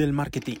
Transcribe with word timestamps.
del 0.00 0.12
marketing. 0.12 0.56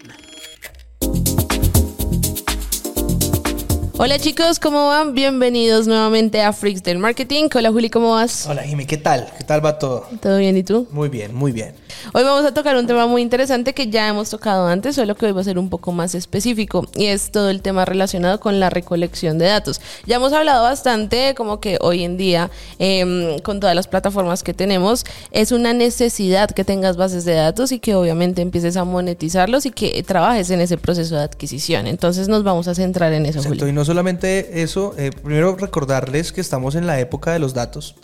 Hola 3.96 4.18
chicos, 4.18 4.58
¿cómo 4.58 4.86
van? 4.86 5.14
Bienvenidos 5.14 5.86
nuevamente 5.86 6.42
a 6.42 6.52
Freaks 6.52 6.82
del 6.82 6.98
Marketing. 6.98 7.48
Hola 7.54 7.70
Juli, 7.70 7.90
¿cómo 7.90 8.12
vas? 8.12 8.46
Hola 8.46 8.62
Jimmy, 8.62 8.86
¿qué 8.86 8.96
tal? 8.96 9.30
¿Qué 9.36 9.44
tal 9.44 9.64
va 9.64 9.78
todo? 9.78 10.06
¿Todo 10.20 10.38
bien 10.38 10.56
y 10.56 10.62
tú? 10.62 10.88
Muy 10.90 11.08
bien, 11.08 11.34
muy 11.34 11.52
bien. 11.52 11.74
Hoy 12.12 12.24
vamos 12.24 12.44
a 12.44 12.54
tocar 12.54 12.76
un 12.76 12.86
tema 12.86 13.06
muy 13.06 13.22
interesante 13.22 13.74
que 13.74 13.88
ya 13.88 14.08
hemos 14.08 14.30
tocado 14.30 14.66
antes, 14.66 14.96
solo 14.96 15.14
que 15.14 15.26
hoy 15.26 15.32
va 15.32 15.42
a 15.42 15.44
ser 15.44 15.58
un 15.58 15.68
poco 15.68 15.92
más 15.92 16.14
específico 16.14 16.86
y 16.94 17.06
es 17.06 17.30
todo 17.30 17.50
el 17.50 17.62
tema 17.62 17.84
relacionado 17.84 18.40
con 18.40 18.58
la 18.58 18.70
recolección 18.70 19.38
de 19.38 19.46
datos. 19.46 19.80
Ya 20.06 20.16
hemos 20.16 20.32
hablado 20.32 20.62
bastante 20.62 21.34
como 21.36 21.60
que 21.60 21.78
hoy 21.80 22.04
en 22.04 22.16
día 22.16 22.50
em, 22.78 23.38
con 23.40 23.60
todas 23.60 23.76
las 23.76 23.86
plataformas 23.86 24.42
que 24.42 24.54
tenemos 24.54 25.04
es 25.30 25.52
una 25.52 25.72
necesidad 25.72 26.50
que 26.50 26.64
tengas 26.64 26.96
bases 26.96 27.24
de 27.24 27.34
datos 27.34 27.70
y 27.70 27.78
que 27.78 27.94
obviamente 27.94 28.42
empieces 28.42 28.76
a 28.76 28.84
monetizarlos 28.84 29.66
y 29.66 29.70
que 29.70 30.02
trabajes 30.02 30.50
en 30.50 30.60
ese 30.60 30.78
proceso 30.78 31.16
de 31.16 31.22
adquisición. 31.22 31.86
Entonces 31.86 32.28
nos 32.28 32.42
vamos 32.42 32.66
a 32.66 32.74
centrar 32.74 33.12
en 33.12 33.26
eso. 33.26 33.40
Exacto, 33.40 33.68
y 33.68 33.72
no 33.72 33.84
solamente 33.84 34.62
eso, 34.62 34.94
eh, 34.96 35.10
primero 35.12 35.54
recordarles 35.56 36.32
que 36.32 36.40
estamos 36.40 36.74
en 36.74 36.86
la 36.86 36.98
época 36.98 37.32
de 37.32 37.38
los 37.38 37.54
datos 37.54 37.94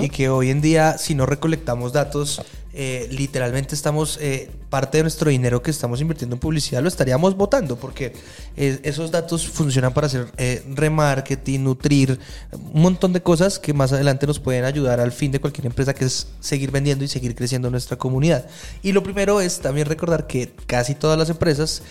y 0.00 0.08
que 0.08 0.28
hoy 0.28 0.50
en 0.50 0.60
día 0.60 0.98
si 0.98 1.14
no 1.14 1.26
recolectamos 1.26 1.92
datos 1.92 2.40
eh, 2.74 3.06
literalmente 3.10 3.74
estamos, 3.74 4.18
eh, 4.20 4.50
parte 4.70 4.98
de 4.98 5.04
nuestro 5.04 5.30
dinero 5.30 5.62
que 5.62 5.70
estamos 5.70 6.00
invirtiendo 6.00 6.36
en 6.36 6.40
publicidad 6.40 6.80
lo 6.80 6.88
estaríamos 6.88 7.36
votando, 7.36 7.76
porque 7.76 8.14
eh, 8.56 8.80
esos 8.82 9.10
datos 9.10 9.46
funcionan 9.46 9.92
para 9.92 10.06
hacer 10.06 10.32
remarketing, 10.74 11.64
nutrir, 11.64 12.18
un 12.52 12.82
montón 12.82 13.12
de 13.12 13.20
cosas 13.22 13.58
que 13.58 13.74
más 13.74 13.92
adelante 13.92 14.26
nos 14.26 14.40
pueden 14.40 14.64
ayudar 14.64 15.00
al 15.00 15.12
fin 15.12 15.30
de 15.32 15.40
cualquier 15.40 15.66
empresa, 15.66 15.92
que 15.92 16.06
es 16.06 16.28
seguir 16.40 16.70
vendiendo 16.70 17.04
y 17.04 17.08
seguir 17.08 17.34
creciendo 17.34 17.70
nuestra 17.70 17.98
comunidad. 17.98 18.46
Y 18.82 18.92
lo 18.92 19.02
primero 19.02 19.40
es 19.42 19.60
también 19.60 19.86
recordar 19.86 20.26
que 20.26 20.52
casi 20.66 20.94
todas 20.94 21.18
las 21.18 21.28
empresas 21.28 21.82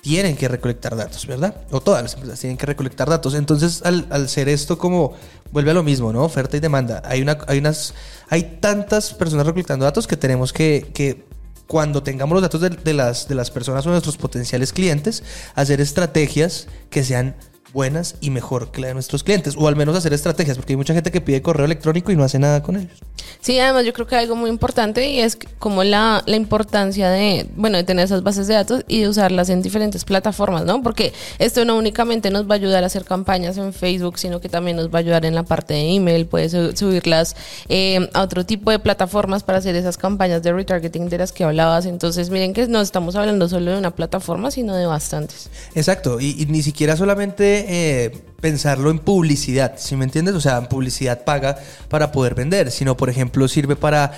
tienen 0.00 0.36
que 0.36 0.48
recolectar 0.48 0.96
datos, 0.96 1.26
¿verdad? 1.26 1.54
O 1.70 1.80
todas 1.80 2.02
las 2.02 2.14
empresas 2.14 2.40
tienen 2.40 2.56
que 2.56 2.66
recolectar 2.66 3.08
datos. 3.08 3.34
Entonces, 3.34 3.82
al, 3.84 4.06
al 4.10 4.28
ser 4.28 4.48
esto 4.48 4.78
como 4.78 5.14
vuelve 5.52 5.70
a 5.70 5.74
lo 5.74 5.82
mismo, 5.82 6.12
¿no? 6.12 6.24
Oferta 6.24 6.56
y 6.56 6.60
demanda. 6.60 7.02
Hay, 7.04 7.22
una, 7.22 7.38
hay, 7.46 7.58
unas, 7.58 7.94
hay 8.28 8.58
tantas 8.60 9.14
personas 9.14 9.46
recolectando 9.46 9.84
datos 9.84 10.06
que 10.06 10.16
tenemos 10.16 10.52
que, 10.52 10.90
que 10.94 11.24
cuando 11.66 12.02
tengamos 12.02 12.34
los 12.34 12.42
datos 12.42 12.60
de, 12.60 12.70
de, 12.70 12.94
las, 12.94 13.28
de 13.28 13.34
las 13.34 13.50
personas 13.50 13.86
o 13.86 13.90
nuestros 13.90 14.16
potenciales 14.16 14.72
clientes, 14.72 15.22
hacer 15.54 15.80
estrategias 15.80 16.66
que 16.90 17.04
sean 17.04 17.36
buenas 17.72 18.16
y 18.20 18.30
mejor 18.30 18.70
que 18.70 18.80
la 18.80 18.88
de 18.88 18.94
nuestros 18.94 19.22
clientes, 19.22 19.54
o 19.56 19.68
al 19.68 19.76
menos 19.76 19.96
hacer 19.96 20.12
estrategias, 20.12 20.56
porque 20.56 20.72
hay 20.72 20.76
mucha 20.76 20.94
gente 20.94 21.10
que 21.10 21.20
pide 21.20 21.42
correo 21.42 21.66
electrónico 21.66 22.12
y 22.12 22.16
no 22.16 22.24
hace 22.24 22.38
nada 22.38 22.62
con 22.62 22.76
ellos. 22.76 22.98
Sí, 23.40 23.58
además 23.58 23.84
yo 23.84 23.92
creo 23.92 24.06
que 24.06 24.16
hay 24.16 24.22
algo 24.24 24.36
muy 24.36 24.50
importante 24.50 25.08
y 25.08 25.20
es 25.20 25.38
como 25.58 25.84
la, 25.84 26.22
la 26.26 26.36
importancia 26.36 27.10
de, 27.10 27.46
bueno, 27.56 27.76
de 27.76 27.84
tener 27.84 28.04
esas 28.04 28.22
bases 28.22 28.46
de 28.46 28.54
datos 28.54 28.84
y 28.88 29.02
de 29.02 29.08
usarlas 29.08 29.48
en 29.48 29.62
diferentes 29.62 30.04
plataformas, 30.04 30.64
¿no? 30.64 30.82
Porque 30.82 31.12
esto 31.38 31.64
no 31.64 31.76
únicamente 31.76 32.30
nos 32.30 32.48
va 32.48 32.54
a 32.54 32.56
ayudar 32.56 32.82
a 32.82 32.86
hacer 32.86 33.04
campañas 33.04 33.56
en 33.58 33.72
Facebook, 33.72 34.18
sino 34.18 34.40
que 34.40 34.48
también 34.48 34.76
nos 34.76 34.88
va 34.88 34.98
a 34.98 35.00
ayudar 35.00 35.24
en 35.24 35.34
la 35.34 35.44
parte 35.44 35.74
de 35.74 35.94
email, 35.94 36.26
puedes 36.26 36.52
subirlas 36.78 37.36
eh, 37.68 38.08
a 38.14 38.22
otro 38.22 38.44
tipo 38.44 38.70
de 38.70 38.78
plataformas 38.78 39.42
para 39.42 39.58
hacer 39.58 39.76
esas 39.76 39.98
campañas 39.98 40.42
de 40.42 40.52
retargeting 40.52 41.08
de 41.08 41.18
las 41.18 41.32
que 41.32 41.44
hablabas. 41.44 41.86
Entonces, 41.86 42.30
miren 42.30 42.52
que 42.52 42.66
no 42.66 42.80
estamos 42.80 43.14
hablando 43.14 43.48
solo 43.48 43.72
de 43.72 43.78
una 43.78 43.92
plataforma, 43.92 44.50
sino 44.50 44.74
de 44.74 44.86
bastantes. 44.86 45.48
Exacto, 45.74 46.20
y, 46.20 46.34
y 46.38 46.46
ni 46.46 46.62
siquiera 46.62 46.96
solamente 46.96 47.57
eh, 47.66 48.10
pensarlo 48.40 48.90
en 48.90 49.00
publicidad, 49.00 49.74
si 49.78 49.96
me 49.96 50.04
entiendes? 50.04 50.34
O 50.36 50.40
sea, 50.40 50.58
en 50.58 50.66
publicidad 50.66 51.24
paga 51.24 51.58
para 51.88 52.12
poder 52.12 52.36
vender, 52.36 52.70
sino 52.70 52.96
por 52.96 53.10
ejemplo 53.10 53.48
sirve 53.48 53.74
para, 53.74 54.12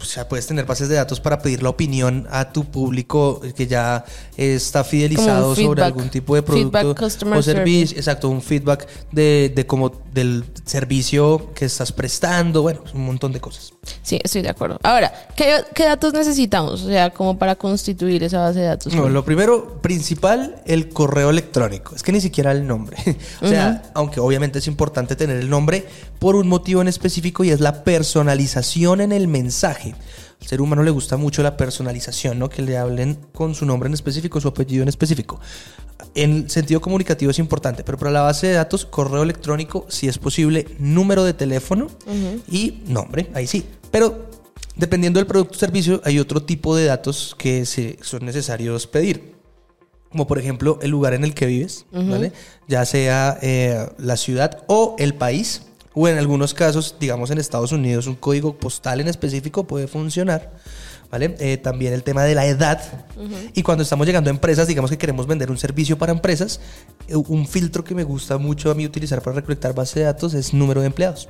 o 0.00 0.04
sea, 0.04 0.28
puedes 0.28 0.46
tener 0.46 0.66
bases 0.66 0.88
de 0.88 0.94
datos 0.94 1.18
para 1.18 1.40
pedir 1.40 1.62
la 1.62 1.70
opinión 1.70 2.28
a 2.30 2.52
tu 2.52 2.64
público 2.64 3.40
que 3.56 3.66
ya 3.66 4.04
está 4.36 4.84
fidelizado 4.84 5.56
sobre 5.56 5.82
algún 5.82 6.10
tipo 6.10 6.36
de 6.36 6.42
producto 6.42 7.06
o 7.32 7.42
servicio, 7.42 7.96
exacto, 7.96 8.28
un 8.28 8.40
feedback 8.40 8.86
de, 9.10 9.52
de 9.54 9.66
como 9.66 9.90
del 10.12 10.44
servicio 10.64 11.52
que 11.54 11.64
estás 11.64 11.90
prestando, 11.90 12.62
bueno, 12.62 12.82
un 12.94 13.04
montón 13.04 13.32
de 13.32 13.40
cosas. 13.40 13.72
Sí, 14.02 14.20
estoy 14.22 14.42
de 14.42 14.50
acuerdo. 14.50 14.78
Ahora, 14.82 15.12
¿qué, 15.36 15.62
¿qué, 15.74 15.84
datos 15.84 16.12
necesitamos? 16.12 16.82
O 16.82 16.86
sea, 16.86 17.10
como 17.10 17.36
para 17.36 17.56
constituir 17.56 18.22
esa 18.22 18.38
base 18.38 18.60
de 18.60 18.66
datos. 18.66 18.94
No, 18.94 19.08
lo 19.08 19.24
primero, 19.24 19.80
principal, 19.82 20.62
el 20.66 20.88
correo 20.88 21.30
electrónico. 21.30 21.94
Es 21.94 22.02
que 22.02 22.12
ni 22.12 22.20
siquiera 22.20 22.52
el 22.52 22.66
nombre. 22.66 22.96
O 23.40 23.48
sea, 23.48 23.68
uh 23.68 23.86
-huh. 23.86 23.90
aunque 23.94 24.20
obviamente 24.20 24.58
es 24.58 24.66
importante 24.66 25.16
tener 25.16 25.36
el 25.36 25.48
nombre 25.48 25.86
por 26.18 26.36
un 26.36 26.48
motivo 26.48 26.80
en 26.80 26.88
específico 26.88 27.44
y 27.44 27.50
es 27.50 27.60
la 27.60 27.84
personalización 27.84 29.00
en 29.00 29.12
el 29.12 29.28
mensaje. 29.28 29.94
Al 30.40 30.48
ser 30.48 30.60
humano 30.60 30.82
le 30.82 30.90
gusta 30.90 31.16
mucho 31.16 31.42
la 31.42 31.56
personalización, 31.56 32.38
¿no? 32.38 32.48
Que 32.48 32.62
le 32.62 32.76
hablen 32.76 33.18
con 33.32 33.54
su 33.54 33.64
nombre 33.64 33.86
en 33.88 33.94
específico, 33.94 34.40
su 34.40 34.48
apellido 34.48 34.82
en 34.82 34.88
específico. 34.88 35.40
En 36.14 36.50
sentido 36.50 36.80
comunicativo 36.80 37.30
es 37.30 37.38
importante, 37.38 37.82
pero 37.82 37.98
para 37.98 38.10
la 38.10 38.20
base 38.20 38.48
de 38.48 38.52
datos, 38.54 38.84
correo 38.84 39.22
electrónico, 39.22 39.86
si 39.88 40.06
es 40.06 40.18
posible, 40.18 40.66
número 40.78 41.24
de 41.24 41.32
teléfono 41.34 41.86
uh 42.06 42.12
-huh. 42.12 42.40
y 42.50 42.82
nombre, 42.86 43.30
ahí 43.34 43.46
sí. 43.46 43.64
Pero 43.90 44.28
dependiendo 44.76 45.18
del 45.18 45.26
producto 45.26 45.54
o 45.54 45.58
servicio, 45.58 46.00
hay 46.04 46.18
otro 46.18 46.42
tipo 46.42 46.76
de 46.76 46.84
datos 46.84 47.34
que 47.38 47.64
se, 47.64 47.98
son 48.02 48.24
necesarios 48.24 48.86
pedir. 48.86 49.33
Como 50.14 50.28
por 50.28 50.38
ejemplo 50.38 50.78
el 50.80 50.92
lugar 50.92 51.12
en 51.12 51.24
el 51.24 51.34
que 51.34 51.44
vives, 51.46 51.86
uh 51.90 51.98
-huh. 51.98 52.08
¿vale? 52.08 52.32
ya 52.68 52.84
sea 52.84 53.36
eh, 53.42 53.84
la 53.98 54.16
ciudad 54.16 54.62
o 54.68 54.94
el 55.00 55.14
país, 55.14 55.62
o 55.92 56.06
en 56.06 56.18
algunos 56.18 56.54
casos, 56.54 56.94
digamos 57.00 57.32
en 57.32 57.38
Estados 57.38 57.72
Unidos, 57.72 58.06
un 58.06 58.14
código 58.14 58.56
postal 58.56 59.00
en 59.00 59.08
específico 59.08 59.64
puede 59.64 59.88
funcionar. 59.88 60.52
¿Vale? 61.10 61.34
Eh, 61.40 61.56
también 61.56 61.92
el 61.92 62.04
tema 62.04 62.22
de 62.22 62.36
la 62.36 62.46
edad. 62.46 62.80
Uh 63.16 63.22
-huh. 63.22 63.50
Y 63.54 63.62
cuando 63.64 63.82
estamos 63.82 64.06
llegando 64.06 64.30
a 64.30 64.32
empresas, 64.32 64.68
digamos 64.68 64.88
que 64.88 64.98
queremos 64.98 65.26
vender 65.26 65.50
un 65.50 65.58
servicio 65.58 65.98
para 65.98 66.12
empresas, 66.12 66.60
eh, 67.08 67.16
un 67.16 67.48
filtro 67.48 67.82
que 67.82 67.96
me 67.96 68.04
gusta 68.04 68.38
mucho 68.38 68.70
a 68.70 68.74
mí 68.74 68.86
utilizar 68.86 69.20
para 69.20 69.34
recolectar 69.34 69.74
base 69.74 69.98
de 69.98 70.06
datos 70.06 70.32
es 70.34 70.54
número 70.54 70.80
de 70.80 70.86
empleados. 70.86 71.28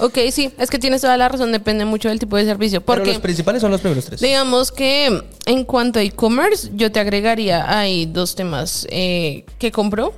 Ok, 0.00 0.18
sí, 0.30 0.52
es 0.58 0.70
que 0.70 0.78
tienes 0.78 1.00
toda 1.00 1.16
la 1.16 1.28
razón, 1.28 1.50
depende 1.50 1.84
mucho 1.84 2.08
del 2.08 2.20
tipo 2.20 2.36
de 2.36 2.44
servicio. 2.44 2.80
Porque 2.80 3.02
Pero 3.02 3.12
los 3.14 3.22
principales 3.22 3.60
son 3.60 3.72
los 3.72 3.80
primeros 3.80 4.04
tres. 4.04 4.20
Digamos 4.20 4.70
que 4.70 5.22
en 5.46 5.64
cuanto 5.64 5.98
a 5.98 6.02
e-commerce, 6.02 6.70
yo 6.74 6.92
te 6.92 7.00
agregaría 7.00 7.78
ahí 7.78 8.06
dos 8.06 8.36
temas. 8.36 8.86
Eh, 8.90 9.44
¿Qué 9.58 9.72
compró? 9.72 10.14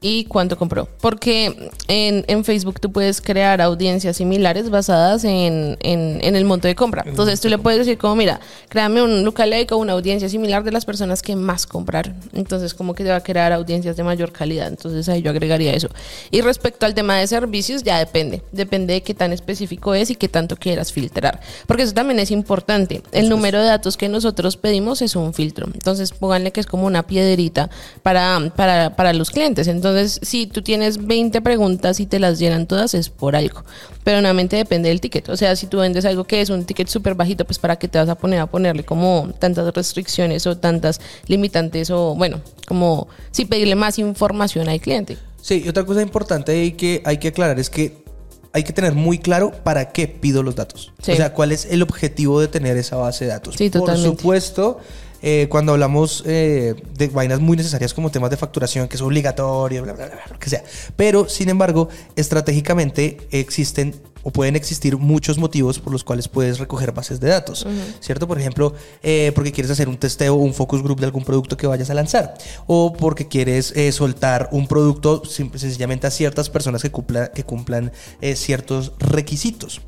Y 0.00 0.24
cuánto 0.24 0.56
compró. 0.56 0.88
Porque 1.00 1.70
en, 1.88 2.24
en, 2.26 2.44
Facebook 2.44 2.80
tú 2.80 2.90
puedes 2.90 3.20
crear 3.20 3.60
audiencias 3.60 4.16
similares 4.16 4.70
basadas 4.70 5.24
en, 5.24 5.76
en, 5.80 6.18
en 6.22 6.36
el 6.36 6.44
monto 6.46 6.68
de 6.68 6.74
compra. 6.74 7.04
Entonces 7.06 7.40
tú 7.40 7.48
le 7.48 7.58
puedes 7.58 7.80
decir 7.80 7.98
como, 7.98 8.16
mira, 8.16 8.40
créame 8.70 9.02
un 9.02 9.24
lookalike 9.24 9.72
o 9.72 9.76
una 9.76 9.92
audiencia 9.92 10.28
similar 10.30 10.64
de 10.64 10.72
las 10.72 10.86
personas 10.86 11.20
que 11.20 11.36
más 11.36 11.66
compraron. 11.66 12.16
Entonces 12.32 12.72
como 12.72 12.94
que 12.94 13.04
te 13.04 13.10
va 13.10 13.16
a 13.16 13.22
crear 13.22 13.52
audiencias 13.52 13.96
de 13.96 14.02
mayor 14.02 14.32
calidad. 14.32 14.68
Entonces 14.68 15.06
ahí 15.10 15.20
yo 15.20 15.30
agregaría 15.30 15.74
eso. 15.74 15.88
Y 16.30 16.40
respecto 16.40 16.86
al 16.86 16.94
tema 16.94 17.18
de 17.18 17.26
servicios, 17.26 17.82
ya 17.82 17.98
depende. 17.98 18.42
Depende 18.52 18.94
de 18.94 19.02
qué 19.02 19.12
tan 19.12 19.32
específico 19.32 19.94
es 19.94 20.10
y 20.10 20.14
qué 20.14 20.28
tanto 20.28 20.56
quieras 20.56 20.92
filtrar. 20.92 21.40
Porque 21.66 21.82
eso 21.82 21.92
también 21.92 22.20
es 22.20 22.30
importante. 22.30 23.02
El 23.12 23.28
número 23.28 23.60
de 23.60 23.66
datos 23.66 23.98
que 23.98 24.08
nosotros 24.08 24.56
pedimos 24.56 25.02
es 25.02 25.14
un 25.14 25.34
filtro. 25.34 25.66
Entonces 25.66 26.12
pónganle 26.12 26.52
que 26.52 26.60
es 26.60 26.66
como 26.66 26.86
una 26.86 27.02
piedrita 27.02 27.68
para, 28.02 28.50
para, 28.56 28.96
para 28.96 29.12
los 29.12 29.30
clientes. 29.30 29.68
Entonces 29.68 29.89
entonces, 29.90 30.20
si 30.22 30.46
tú 30.46 30.62
tienes 30.62 31.06
20 31.06 31.40
preguntas 31.40 32.00
y 32.00 32.06
te 32.06 32.18
las 32.18 32.38
llenan 32.38 32.66
todas, 32.66 32.94
es 32.94 33.08
por 33.08 33.36
algo. 33.36 33.64
Pero 34.04 34.20
nuevamente 34.20 34.56
depende 34.56 34.88
del 34.88 35.00
ticket. 35.00 35.28
O 35.28 35.36
sea, 35.36 35.56
si 35.56 35.66
tú 35.66 35.78
vendes 35.78 36.04
algo 36.04 36.24
que 36.24 36.40
es 36.40 36.50
un 36.50 36.64
ticket 36.64 36.88
súper 36.88 37.14
bajito, 37.14 37.44
pues 37.44 37.58
para 37.58 37.76
qué 37.76 37.88
te 37.88 37.98
vas 37.98 38.08
a 38.08 38.16
poner 38.16 38.40
a 38.40 38.46
ponerle 38.46 38.84
como 38.84 39.30
tantas 39.38 39.72
restricciones 39.74 40.46
o 40.46 40.56
tantas 40.56 41.00
limitantes 41.26 41.90
o, 41.90 42.14
bueno, 42.14 42.40
como 42.66 43.08
si 43.30 43.44
pedirle 43.44 43.74
más 43.74 43.98
información 43.98 44.68
al 44.68 44.80
cliente. 44.80 45.18
Sí, 45.42 45.62
y 45.64 45.68
otra 45.68 45.84
cosa 45.84 46.02
importante 46.02 46.76
que, 46.76 47.02
hay 47.04 47.18
que 47.18 47.28
aclarar 47.28 47.58
es 47.58 47.70
que 47.70 48.04
hay 48.52 48.64
que 48.64 48.72
tener 48.72 48.94
muy 48.94 49.18
claro 49.18 49.52
para 49.52 49.92
qué 49.92 50.08
pido 50.08 50.42
los 50.42 50.56
datos. 50.56 50.92
Sí. 51.02 51.12
O 51.12 51.16
sea, 51.16 51.32
cuál 51.32 51.52
es 51.52 51.66
el 51.66 51.82
objetivo 51.82 52.40
de 52.40 52.48
tener 52.48 52.76
esa 52.76 52.96
base 52.96 53.24
de 53.24 53.30
datos. 53.30 53.54
Sí, 53.56 53.70
totalmente. 53.70 54.08
Por 54.10 54.18
supuesto, 54.18 54.78
eh, 55.22 55.46
cuando 55.48 55.72
hablamos 55.72 56.22
eh, 56.26 56.74
de 56.94 57.08
vainas 57.08 57.40
muy 57.40 57.56
necesarias 57.56 57.94
como 57.94 58.10
temas 58.10 58.30
de 58.30 58.36
facturación, 58.36 58.88
que 58.88 58.96
es 58.96 59.02
obligatorio, 59.02 59.82
bla, 59.82 59.92
bla, 59.92 60.06
bla, 60.06 60.20
lo 60.30 60.38
que 60.38 60.50
sea. 60.50 60.62
Pero, 60.96 61.28
sin 61.28 61.48
embargo, 61.48 61.88
estratégicamente 62.16 63.18
existen 63.30 63.94
o 64.22 64.30
pueden 64.30 64.56
existir 64.56 64.96
muchos 64.96 65.38
motivos 65.38 65.78
por 65.78 65.92
los 65.92 66.04
cuales 66.04 66.28
puedes 66.28 66.58
recoger 66.58 66.92
bases 66.92 67.20
de 67.20 67.28
datos, 67.28 67.64
uh 67.64 67.68
-huh. 67.68 67.94
¿cierto? 68.00 68.26
Por 68.26 68.38
ejemplo, 68.38 68.74
eh, 69.02 69.32
porque 69.34 69.52
quieres 69.52 69.70
hacer 69.70 69.88
un 69.88 69.96
testeo 69.96 70.34
o 70.34 70.38
un 70.38 70.54
focus 70.54 70.82
group 70.82 71.00
de 71.00 71.06
algún 71.06 71.24
producto 71.24 71.56
que 71.56 71.66
vayas 71.66 71.90
a 71.90 71.94
lanzar, 71.94 72.34
o 72.66 72.92
porque 72.92 73.28
quieres 73.28 73.72
eh, 73.76 73.92
soltar 73.92 74.48
un 74.52 74.66
producto 74.66 75.22
sencillamente 75.24 76.06
a 76.06 76.10
ciertas 76.10 76.50
personas 76.50 76.82
que, 76.82 76.90
cumpla, 76.90 77.32
que 77.32 77.44
cumplan 77.44 77.92
eh, 78.20 78.36
ciertos 78.36 78.92
requisitos 78.98 79.80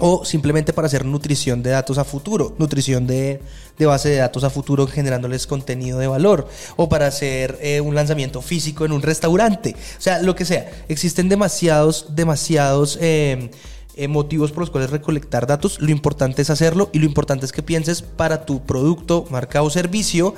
o 0.00 0.24
simplemente 0.24 0.72
para 0.72 0.86
hacer 0.86 1.04
nutrición 1.04 1.62
de 1.62 1.70
datos 1.70 1.98
a 1.98 2.04
futuro, 2.04 2.54
nutrición 2.58 3.06
de, 3.06 3.40
base 3.78 4.08
de 4.08 4.16
datos 4.16 4.44
a 4.44 4.50
futuro 4.50 4.86
generándoles 4.86 5.46
contenido 5.46 5.98
de 5.98 6.06
valor, 6.06 6.48
o 6.76 6.88
para 6.88 7.06
hacer 7.06 7.58
eh, 7.60 7.80
un 7.80 7.94
lanzamiento 7.94 8.42
físico 8.42 8.84
en 8.84 8.92
un 8.92 9.02
restaurante, 9.02 9.76
o 9.98 10.00
sea, 10.00 10.20
lo 10.22 10.34
que 10.34 10.44
sea. 10.44 10.70
Existen 10.88 11.28
demasiados, 11.28 12.14
demasiados... 12.14 12.98
Eh, 13.00 13.50
eh, 13.96 14.08
motivos 14.08 14.50
por 14.50 14.62
los 14.62 14.70
cuales 14.70 14.90
recolectar 14.90 15.46
datos. 15.46 15.80
Lo 15.80 15.92
importante 15.92 16.42
es 16.42 16.50
hacerlo 16.50 16.90
y 16.92 16.98
lo 16.98 17.04
importante 17.04 17.46
es 17.46 17.52
que 17.52 17.62
pienses 17.62 18.02
para 18.02 18.44
tu 18.44 18.64
producto, 18.64 19.24
marca 19.30 19.62
o 19.62 19.70
servicio 19.70 20.34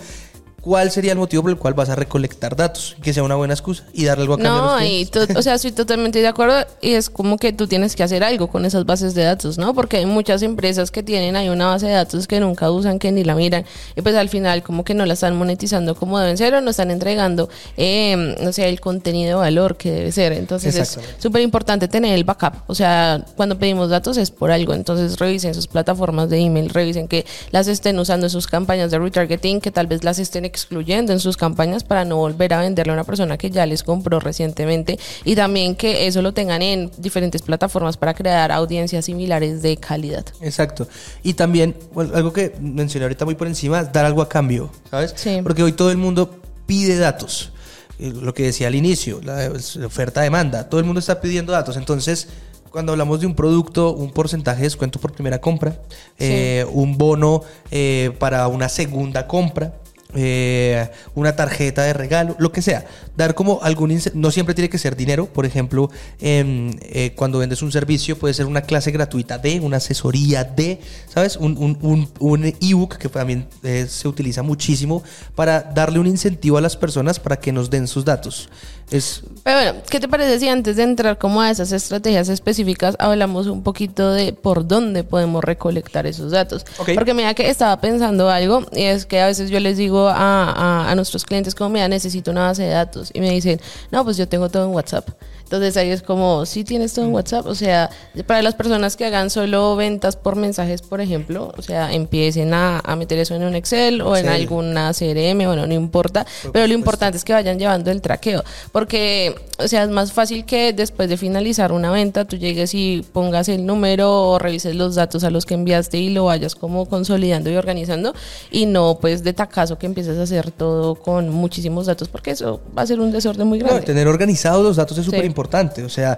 cuál 0.60 0.90
sería 0.90 1.12
el 1.12 1.18
motivo 1.18 1.42
por 1.42 1.52
el 1.52 1.58
cual 1.58 1.74
vas 1.74 1.88
a 1.88 1.94
recolectar 1.94 2.56
datos, 2.56 2.96
que 3.02 3.12
sea 3.12 3.22
una 3.22 3.36
buena 3.36 3.54
excusa 3.54 3.84
y 3.92 4.04
darle 4.04 4.22
algo 4.22 4.34
a 4.34 4.38
cambio. 4.38 4.62
No, 4.62 4.84
y 4.84 5.08
o 5.36 5.42
sea, 5.42 5.54
estoy 5.56 5.72
totalmente 5.72 6.20
de 6.20 6.26
acuerdo 6.26 6.66
y 6.80 6.94
es 6.94 7.08
como 7.08 7.36
que 7.36 7.52
tú 7.52 7.66
tienes 7.66 7.94
que 7.94 8.02
hacer 8.02 8.24
algo 8.24 8.48
con 8.48 8.64
esas 8.64 8.84
bases 8.84 9.14
de 9.14 9.22
datos, 9.22 9.58
¿no? 9.58 9.74
Porque 9.74 9.98
hay 9.98 10.06
muchas 10.06 10.42
empresas 10.42 10.90
que 10.90 11.02
tienen 11.02 11.36
ahí 11.36 11.48
una 11.48 11.66
base 11.66 11.86
de 11.86 11.92
datos 11.92 12.26
que 12.26 12.40
nunca 12.40 12.70
usan, 12.70 12.98
que 12.98 13.12
ni 13.12 13.24
la 13.24 13.34
miran 13.34 13.64
y 13.94 14.02
pues 14.02 14.14
al 14.14 14.28
final 14.28 14.62
como 14.62 14.84
que 14.84 14.94
no 14.94 15.06
la 15.06 15.14
están 15.14 15.36
monetizando 15.36 15.94
como 15.94 16.18
deben 16.18 16.36
ser 16.36 16.54
o 16.54 16.60
no 16.60 16.70
están 16.70 16.90
entregando, 16.90 17.48
eh, 17.76 18.34
no 18.42 18.52
sé, 18.52 18.68
el 18.68 18.80
contenido 18.80 19.28
de 19.28 19.34
valor 19.34 19.76
que 19.76 19.90
debe 19.90 20.12
ser. 20.12 20.32
Entonces 20.32 20.74
es 20.76 20.98
súper 21.18 21.42
importante 21.42 21.88
tener 21.88 22.14
el 22.14 22.24
backup. 22.24 22.54
O 22.66 22.74
sea, 22.74 23.24
cuando 23.36 23.58
pedimos 23.58 23.90
datos 23.90 24.16
es 24.16 24.30
por 24.30 24.50
algo. 24.50 24.74
Entonces 24.74 25.18
revisen 25.18 25.54
sus 25.54 25.66
plataformas 25.66 26.28
de 26.28 26.38
email, 26.38 26.70
revisen 26.70 27.08
que 27.08 27.24
las 27.50 27.68
estén 27.68 27.98
usando 27.98 28.26
en 28.26 28.30
sus 28.30 28.46
campañas 28.46 28.90
de 28.90 28.98
retargeting, 28.98 29.60
que 29.60 29.70
tal 29.70 29.86
vez 29.86 30.04
las 30.04 30.18
estén 30.18 30.44
excluyendo 30.56 31.12
en 31.12 31.20
sus 31.20 31.36
campañas 31.36 31.84
para 31.84 32.04
no 32.06 32.16
volver 32.16 32.54
a 32.54 32.60
venderle 32.60 32.92
a 32.92 32.94
una 32.94 33.04
persona 33.04 33.36
que 33.36 33.50
ya 33.50 33.66
les 33.66 33.82
compró 33.82 34.20
recientemente 34.20 34.98
y 35.24 35.36
también 35.36 35.76
que 35.76 36.06
eso 36.06 36.22
lo 36.22 36.32
tengan 36.32 36.62
en 36.62 36.90
diferentes 36.96 37.42
plataformas 37.42 37.96
para 37.98 38.14
crear 38.14 38.50
audiencias 38.50 39.04
similares 39.04 39.60
de 39.60 39.76
calidad. 39.76 40.24
Exacto. 40.40 40.88
Y 41.22 41.34
también 41.34 41.76
algo 42.14 42.32
que 42.32 42.54
mencioné 42.60 43.04
ahorita 43.04 43.26
muy 43.26 43.34
por 43.34 43.46
encima, 43.46 43.84
dar 43.84 44.06
algo 44.06 44.22
a 44.22 44.28
cambio, 44.28 44.70
¿sabes? 44.90 45.14
Porque 45.42 45.62
hoy 45.62 45.72
todo 45.72 45.90
el 45.90 45.98
mundo 45.98 46.40
pide 46.64 46.96
datos. 46.96 47.52
Eh, 47.98 48.12
lo 48.14 48.34
que 48.34 48.44
decía 48.44 48.66
al 48.66 48.74
inicio, 48.74 49.20
la 49.22 49.50
oferta-demanda, 49.86 50.68
todo 50.68 50.80
el 50.80 50.86
mundo 50.86 51.00
está 51.00 51.20
pidiendo 51.20 51.52
datos. 51.52 51.76
Entonces, 51.76 52.28
cuando 52.70 52.92
hablamos 52.92 53.20
de 53.20 53.26
un 53.26 53.34
producto, 53.34 53.94
un 53.94 54.10
porcentaje 54.10 54.58
de 54.58 54.64
descuento 54.64 55.00
por 55.00 55.12
primera 55.12 55.40
compra, 55.40 55.80
eh, 56.18 56.66
un 56.72 56.98
bono 56.98 57.42
eh, 57.70 58.12
para 58.18 58.48
una 58.48 58.68
segunda 58.68 59.26
compra, 59.26 59.72
eh, 60.16 60.90
una 61.14 61.36
tarjeta 61.36 61.82
de 61.82 61.92
regalo, 61.92 62.36
lo 62.38 62.52
que 62.52 62.62
sea. 62.62 62.86
Dar 63.16 63.34
como 63.34 63.60
algún... 63.62 64.00
No 64.14 64.30
siempre 64.30 64.54
tiene 64.54 64.68
que 64.68 64.78
ser 64.78 64.96
dinero. 64.96 65.26
Por 65.26 65.46
ejemplo, 65.46 65.90
eh, 66.20 67.12
cuando 67.16 67.38
vendes 67.38 67.62
un 67.62 67.72
servicio 67.72 68.18
puede 68.18 68.34
ser 68.34 68.46
una 68.46 68.62
clase 68.62 68.90
gratuita 68.90 69.38
de, 69.38 69.60
una 69.60 69.76
asesoría 69.76 70.44
de, 70.44 70.80
¿sabes? 71.12 71.36
Un, 71.36 71.56
un, 71.58 72.08
un, 72.18 72.54
ebook 72.60 72.96
que 72.96 73.08
también 73.08 73.46
eh, 73.62 73.86
se 73.88 74.08
utiliza 74.08 74.42
muchísimo 74.42 75.02
para 75.34 75.60
darle 75.60 75.98
un 75.98 76.06
incentivo 76.06 76.58
a 76.58 76.60
las 76.60 76.76
personas 76.76 77.20
para 77.20 77.36
que 77.36 77.52
nos 77.52 77.70
den 77.70 77.86
sus 77.86 78.04
datos. 78.04 78.48
Es... 78.90 79.22
Pero 79.42 79.56
bueno, 79.56 79.82
¿qué 79.90 79.98
te 79.98 80.06
parece 80.06 80.38
si 80.38 80.48
antes 80.48 80.76
de 80.76 80.84
entrar 80.84 81.18
como 81.18 81.40
a 81.40 81.50
esas 81.50 81.72
estrategias 81.72 82.28
específicas 82.28 82.94
hablamos 83.00 83.48
un 83.48 83.64
poquito 83.64 84.12
de 84.12 84.32
por 84.32 84.66
dónde 84.68 85.02
podemos 85.02 85.42
recolectar 85.42 86.06
esos 86.06 86.30
datos? 86.30 86.64
Porque 86.94 87.12
mira 87.12 87.34
que 87.34 87.48
estaba 87.48 87.80
pensando 87.80 88.30
algo 88.30 88.64
y 88.72 88.82
es 88.82 89.04
que 89.06 89.20
a 89.20 89.26
veces 89.26 89.50
yo 89.50 89.58
les 89.58 89.76
digo 89.76 90.05
a, 90.08 90.90
a, 90.90 90.94
nuestros 90.94 91.24
clientes 91.24 91.54
como, 91.54 91.70
mira, 91.70 91.88
necesito 91.88 92.30
una 92.30 92.42
base 92.42 92.62
de 92.62 92.70
datos 92.70 93.10
y 93.14 93.20
me 93.20 93.30
dicen, 93.30 93.60
no, 93.90 94.04
pues 94.04 94.16
yo 94.16 94.28
tengo 94.28 94.48
todo 94.48 94.64
en 94.64 94.74
WhatsApp. 94.74 95.08
Entonces 95.46 95.76
ahí 95.76 95.90
es 95.90 96.02
como, 96.02 96.44
si 96.44 96.64
tienes 96.64 96.92
todo 96.92 97.04
en 97.04 97.12
WhatsApp, 97.12 97.46
o 97.46 97.54
sea, 97.54 97.88
para 98.26 98.42
las 98.42 98.56
personas 98.56 98.96
que 98.96 99.04
hagan 99.04 99.30
solo 99.30 99.76
ventas 99.76 100.16
por 100.16 100.34
mensajes, 100.34 100.82
por 100.82 101.00
ejemplo, 101.00 101.52
o 101.56 101.62
sea, 101.62 101.92
empiecen 101.92 102.52
a, 102.52 102.82
meter 102.98 103.20
eso 103.20 103.36
en 103.36 103.44
un 103.44 103.54
Excel 103.54 104.00
o 104.00 104.16
en 104.16 104.26
alguna 104.26 104.92
CRM, 104.92 105.46
bueno, 105.46 105.68
no 105.68 105.72
importa, 105.72 106.26
pero 106.52 106.66
lo 106.66 106.74
importante 106.74 107.16
es 107.16 107.24
que 107.24 107.32
vayan 107.32 107.60
llevando 107.60 107.92
el 107.92 108.00
traqueo, 108.00 108.42
porque, 108.72 109.36
o 109.58 109.68
sea, 109.68 109.84
es 109.84 109.88
más 109.88 110.12
fácil 110.12 110.44
que 110.44 110.72
después 110.72 111.08
de 111.08 111.16
finalizar 111.16 111.70
una 111.70 111.92
venta, 111.92 112.24
tú 112.24 112.36
llegues 112.36 112.74
y 112.74 113.06
pongas 113.12 113.48
el 113.48 113.64
número 113.64 114.22
o 114.22 114.40
revises 114.40 114.74
los 114.74 114.96
datos 114.96 115.22
a 115.22 115.30
los 115.30 115.46
que 115.46 115.54
enviaste 115.54 115.96
y 115.96 116.10
lo 116.10 116.24
vayas 116.24 116.56
como 116.56 116.86
consolidando 116.86 117.50
y 117.50 117.56
organizando 117.56 118.14
y 118.50 118.66
no 118.66 118.98
pues 119.00 119.22
de 119.22 119.32
tacazo 119.32 119.78
que 119.78 119.86
empieces 119.86 120.18
a 120.18 120.24
hacer 120.24 120.50
todo 120.50 120.96
con 120.96 121.30
muchísimos 121.30 121.86
datos, 121.86 122.08
porque 122.08 122.32
eso 122.32 122.60
va 122.76 122.82
a 122.82 122.86
ser 122.88 122.98
un 122.98 123.12
desorden 123.12 123.46
muy 123.46 123.60
grande. 123.60 123.82
tener 123.82 124.08
organizados 124.08 124.64
los 124.64 124.74
datos 124.74 124.98
es 124.98 125.04
súper 125.04 125.24
importante 125.24 125.35
importante. 125.36 125.84
O 125.84 125.90
sea, 125.90 126.16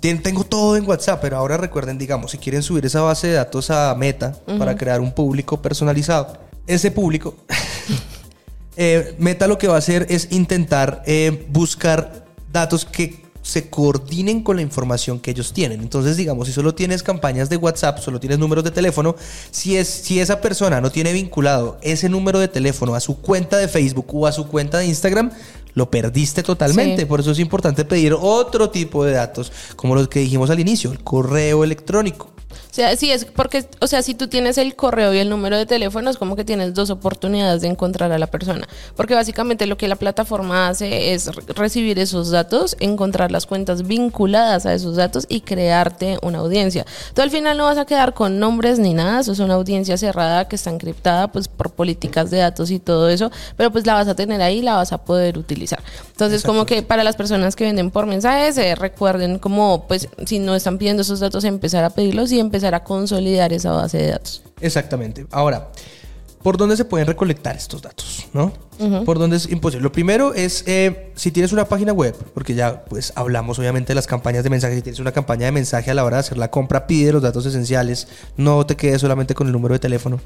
tengo 0.00 0.44
todo 0.44 0.76
en 0.76 0.88
WhatsApp, 0.88 1.20
pero 1.20 1.36
ahora 1.36 1.56
recuerden, 1.56 1.98
digamos, 1.98 2.30
si 2.30 2.38
quieren 2.38 2.62
subir 2.62 2.86
esa 2.86 3.00
base 3.00 3.26
de 3.26 3.34
datos 3.34 3.70
a 3.70 3.92
Meta 3.96 4.36
para 4.56 4.76
crear 4.76 5.00
un 5.00 5.12
público 5.12 5.60
personalizado, 5.60 6.38
ese 6.68 6.92
público, 6.92 7.34
eh, 8.76 9.16
Meta 9.18 9.48
lo 9.48 9.58
que 9.58 9.66
va 9.66 9.74
a 9.74 9.78
hacer 9.78 10.06
es 10.08 10.28
intentar 10.30 11.02
eh, 11.06 11.44
buscar 11.50 12.24
datos 12.52 12.84
que 12.84 13.20
se 13.42 13.68
coordinen 13.68 14.44
con 14.44 14.54
la 14.54 14.62
información 14.62 15.18
que 15.18 15.32
ellos 15.32 15.52
tienen. 15.52 15.80
Entonces, 15.80 16.16
digamos, 16.16 16.46
si 16.46 16.52
solo 16.52 16.74
tienes 16.74 17.02
campañas 17.02 17.48
de 17.48 17.56
WhatsApp, 17.56 17.98
solo 17.98 18.20
tienes 18.20 18.38
números 18.38 18.62
de 18.62 18.70
teléfono, 18.70 19.16
si, 19.50 19.76
es, 19.76 19.88
si 19.88 20.20
esa 20.20 20.40
persona 20.40 20.80
no 20.80 20.90
tiene 20.90 21.12
vinculado 21.12 21.78
ese 21.82 22.08
número 22.08 22.38
de 22.38 22.46
teléfono 22.46 22.94
a 22.94 23.00
su 23.00 23.20
cuenta 23.20 23.56
de 23.56 23.66
Facebook 23.66 24.06
o 24.14 24.28
a 24.28 24.32
su 24.32 24.46
cuenta 24.46 24.78
de 24.78 24.86
Instagram, 24.86 25.32
lo 25.74 25.90
perdiste 25.90 26.42
totalmente. 26.42 27.06
Por 27.06 27.20
eso 27.20 27.30
es 27.30 27.38
importante 27.38 27.84
pedir 27.84 28.14
otro 28.18 28.70
tipo 28.70 29.04
de 29.04 29.12
datos, 29.12 29.52
como 29.76 29.94
los 29.94 30.08
que 30.08 30.20
dijimos 30.20 30.50
al 30.50 30.60
inicio, 30.60 30.92
el 30.92 31.02
correo 31.02 31.64
electrónico. 31.64 32.31
O 32.52 32.74
sea, 32.74 32.96
sí, 32.96 33.10
es 33.10 33.24
porque, 33.24 33.66
o 33.80 33.86
sea, 33.86 34.02
si 34.02 34.14
tú 34.14 34.28
tienes 34.28 34.58
el 34.58 34.76
correo 34.76 35.12
y 35.14 35.18
el 35.18 35.28
número 35.28 35.56
de 35.56 35.66
teléfono, 35.66 36.10
es 36.10 36.16
como 36.16 36.36
que 36.36 36.44
tienes 36.44 36.74
dos 36.74 36.90
oportunidades 36.90 37.62
de 37.62 37.68
encontrar 37.68 38.12
a 38.12 38.18
la 38.18 38.26
persona. 38.26 38.68
Porque 38.96 39.14
básicamente 39.14 39.66
lo 39.66 39.76
que 39.76 39.88
la 39.88 39.96
plataforma 39.96 40.68
hace 40.68 41.14
es 41.14 41.26
recibir 41.54 41.98
esos 41.98 42.30
datos, 42.30 42.76
encontrar 42.80 43.30
las 43.30 43.46
cuentas 43.46 43.86
vinculadas 43.86 44.66
a 44.66 44.74
esos 44.74 44.96
datos 44.96 45.26
y 45.28 45.40
crearte 45.40 46.18
una 46.22 46.38
audiencia. 46.38 46.86
Tú 47.14 47.22
al 47.22 47.30
final 47.30 47.56
no 47.56 47.64
vas 47.64 47.78
a 47.78 47.84
quedar 47.84 48.14
con 48.14 48.38
nombres 48.38 48.78
ni 48.78 48.94
nada, 48.94 49.20
eso 49.20 49.32
es 49.32 49.38
una 49.38 49.54
audiencia 49.54 49.96
cerrada 49.96 50.48
que 50.48 50.56
está 50.56 50.70
encriptada 50.70 51.30
pues 51.30 51.48
por 51.48 51.70
políticas 51.70 52.30
de 52.30 52.38
datos 52.38 52.70
y 52.70 52.78
todo 52.78 53.08
eso, 53.08 53.30
pero 53.56 53.70
pues 53.70 53.86
la 53.86 53.94
vas 53.94 54.08
a 54.08 54.14
tener 54.14 54.42
ahí, 54.42 54.62
la 54.62 54.74
vas 54.74 54.92
a 54.92 54.98
poder 54.98 55.38
utilizar. 55.38 55.82
Entonces, 56.10 56.42
como 56.42 56.66
que 56.66 56.82
para 56.82 57.04
las 57.04 57.16
personas 57.16 57.56
que 57.56 57.64
venden 57.64 57.90
por 57.90 58.06
mensajes, 58.06 58.56
eh, 58.58 58.74
recuerden 58.74 59.38
como 59.38 59.86
pues 59.88 60.08
si 60.26 60.38
no 60.38 60.54
están 60.54 60.78
pidiendo 60.78 61.02
esos 61.02 61.20
datos, 61.20 61.44
empezar 61.44 61.84
a 61.84 61.90
pedirlos 61.90 62.32
y 62.32 62.40
empezar 62.42 62.74
a 62.74 62.84
consolidar 62.84 63.52
esa 63.52 63.72
base 63.72 63.98
de 63.98 64.10
datos. 64.10 64.42
Exactamente. 64.60 65.26
Ahora, 65.30 65.70
¿por 66.42 66.56
dónde 66.56 66.76
se 66.76 66.84
pueden 66.84 67.06
recolectar 67.06 67.56
estos 67.56 67.82
datos? 67.82 68.26
¿No? 68.32 68.52
¿Por 69.04 69.18
dónde 69.18 69.36
es 69.36 69.48
imposible? 69.48 69.82
Lo 69.82 69.92
primero 69.92 70.34
es 70.34 70.64
eh, 70.66 71.12
si 71.14 71.30
tienes 71.30 71.52
una 71.52 71.66
página 71.66 71.92
web, 71.92 72.16
porque 72.34 72.54
ya 72.54 72.84
pues 72.84 73.12
hablamos 73.14 73.58
obviamente 73.58 73.88
de 73.92 73.94
las 73.94 74.06
campañas 74.06 74.42
de 74.42 74.50
mensaje. 74.50 74.74
Si 74.74 74.82
tienes 74.82 74.98
una 74.98 75.12
campaña 75.12 75.46
de 75.46 75.52
mensaje 75.52 75.90
a 75.90 75.94
la 75.94 76.04
hora 76.04 76.16
de 76.16 76.20
hacer 76.20 76.38
la 76.38 76.50
compra, 76.50 76.86
pide 76.86 77.12
los 77.12 77.22
datos 77.22 77.46
esenciales. 77.46 78.08
No 78.36 78.66
te 78.66 78.74
quedes 78.74 79.00
solamente 79.00 79.34
con 79.34 79.46
el 79.46 79.52
número 79.52 79.74
de 79.74 79.78
teléfono. 79.78 80.20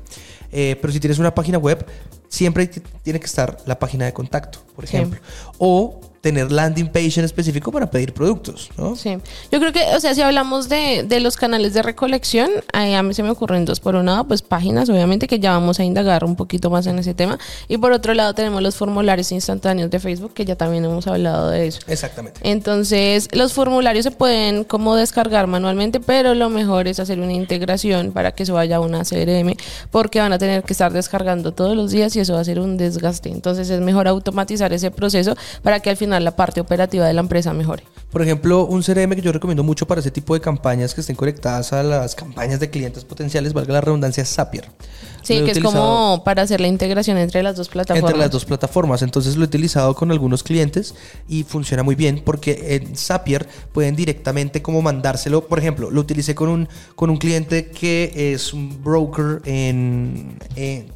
Eh, 0.53 0.79
pero 0.81 0.93
si 0.93 1.01
tienes 1.01 1.19
una 1.19 1.35
página 1.35 1.59
web, 1.59 1.85
siempre 2.29 2.67
tiene 3.03 3.21
que 3.21 3.27
estar 3.27 3.59
la 3.67 3.79
página 3.79 4.07
de 4.07 4.15
contacto, 4.15 4.61
por 4.75 4.85
ejemplo. 4.85 5.21
O 5.59 6.01
tener 6.27 6.51
landing 6.51 6.89
page 6.89 7.21
en 7.21 7.25
específico 7.25 7.71
para 7.71 7.89
pedir 7.89 8.13
productos, 8.13 8.69
¿no? 8.77 8.97
Sí. 8.97 9.17
Yo 9.53 9.61
creo 9.61 9.73
que, 9.73 9.85
o 9.95 10.01
sea, 10.01 10.13
si 10.13 10.23
hablamos 10.23 10.69
de, 10.69 11.05
de 11.05 11.21
los 11.21 11.37
canales 11.37 11.73
de 11.73 11.83
recolección, 11.83 12.51
a 12.73 13.01
mí 13.05 13.15
se 13.15 13.23
me 13.23 13.31
ocurren 13.31 13.65
dos. 13.65 13.79
Por 13.79 13.95
un 13.95 14.07
lado, 14.07 14.27
pues 14.27 14.43
páginas, 14.43 14.89
obviamente, 14.89 15.29
que 15.29 15.39
ya 15.39 15.53
vamos 15.53 15.79
a 15.79 15.85
indagar 15.85 16.25
un 16.25 16.35
poquito 16.35 16.69
más 16.69 16.89
en 16.89 16.99
ese 16.99 17.15
tema. 17.15 17.39
Y 17.69 17.79
por 17.79 17.93
otro 17.93 18.13
lado, 18.13 18.35
tenemos 18.35 18.61
los 18.61 18.75
formularios 18.75 19.31
instantáneos 19.31 19.89
de 19.89 20.01
Facebook, 20.01 20.35
que 20.35 20.45
ya 20.45 20.57
también 20.57 20.85
hemos 20.85 21.07
hablado 21.07 21.49
de 21.51 21.69
eso. 21.69 21.79
Exactamente. 21.87 22.41
Entonces, 22.43 23.29
los 23.31 23.53
formularios 23.53 24.03
se 24.03 24.11
pueden 24.11 24.65
como 24.65 24.97
descargar 24.97 25.47
manualmente, 25.47 26.01
pero 26.01 26.35
lo 26.35 26.51
mejor 26.51 26.89
es 26.89 26.99
hacer 26.99 27.21
una 27.21 27.35
integración 27.35 28.11
para 28.11 28.33
que 28.33 28.43
eso 28.43 28.55
vaya 28.55 28.79
a 28.79 28.81
una 28.81 29.05
CRM, 29.05 29.55
porque 29.93 30.19
van 30.19 30.33
a 30.33 30.39
tener 30.39 30.65
que 30.65 30.73
estar 30.73 30.93
descargando 30.93 31.53
todos 31.53 31.77
los 31.77 31.93
días 31.93 32.17
y 32.17 32.19
eso 32.19 32.35
va 32.35 32.41
a 32.41 32.45
ser 32.45 32.59
un 32.59 32.77
desgaste. 32.77 33.29
Entonces, 33.29 33.71
es 33.71 33.81
mejor 33.81 34.09
automatizar 34.09 34.73
ese 34.73 34.91
proceso 34.91 35.37
para 35.63 35.79
que 35.79 35.91
al 35.91 35.97
final 35.97 36.16
la 36.21 36.37
parte 36.37 36.61
operativa 36.61 37.07
de 37.07 37.13
la 37.13 37.21
empresa 37.21 37.53
mejore. 37.53 37.85
Por 38.11 38.23
ejemplo, 38.23 38.65
un 38.65 38.83
CRM 38.83 39.15
que 39.15 39.23
yo 39.23 39.33
recomiendo 39.33 39.63
mucho 39.63 39.87
para 39.87 40.01
ese 40.01 40.11
tipo 40.11 40.35
de 40.35 40.41
campañas 40.41 40.95
que 40.95 41.01
estén 41.01 41.17
conectadas 41.17 41.73
a 41.73 41.83
las 41.83 42.15
campañas 42.15 42.61
de 42.61 42.71
clientes 42.71 43.05
potenciales, 43.05 43.53
valga 43.53 43.75
la 43.75 43.81
redundancia, 43.81 44.23
es 44.23 44.33
Zapier. 44.33 44.69
Sí, 45.27 45.43
que 45.45 45.51
es 45.51 45.59
como 45.61 46.23
para 46.25 46.43
hacer 46.43 46.61
la 46.61 46.69
integración 46.69 47.19
entre 47.19 47.43
las 47.43 47.57
dos 47.57 47.69
plataformas. 47.69 48.11
Entre 48.11 48.19
las 48.19 48.31
dos 48.31 48.45
plataformas. 48.45 49.03
Entonces 49.03 49.35
lo 49.37 49.43
he 49.43 49.47
utilizado 49.47 49.93
con 49.95 50.13
algunos 50.13 50.45
clientes 50.45 50.95
y 51.29 51.43
funciona 51.43 51.83
muy 51.83 51.97
bien 51.97 52.23
porque 52.25 52.77
en 52.77 52.97
Zapier 52.97 53.49
pueden 53.73 53.97
directamente 53.97 54.63
como 54.63 54.83
mandárselo. 54.83 55.49
Por 55.49 55.59
ejemplo, 55.59 55.91
lo 55.91 56.01
utilicé 56.01 56.37
con 56.37 56.49
un, 56.49 56.69
con 56.95 57.11
un 57.11 57.17
cliente 57.17 57.71
que 57.71 58.33
es 58.33 58.53
un 58.53 58.83
broker 58.85 59.43
en, 59.45 60.39
en, 60.55 60.93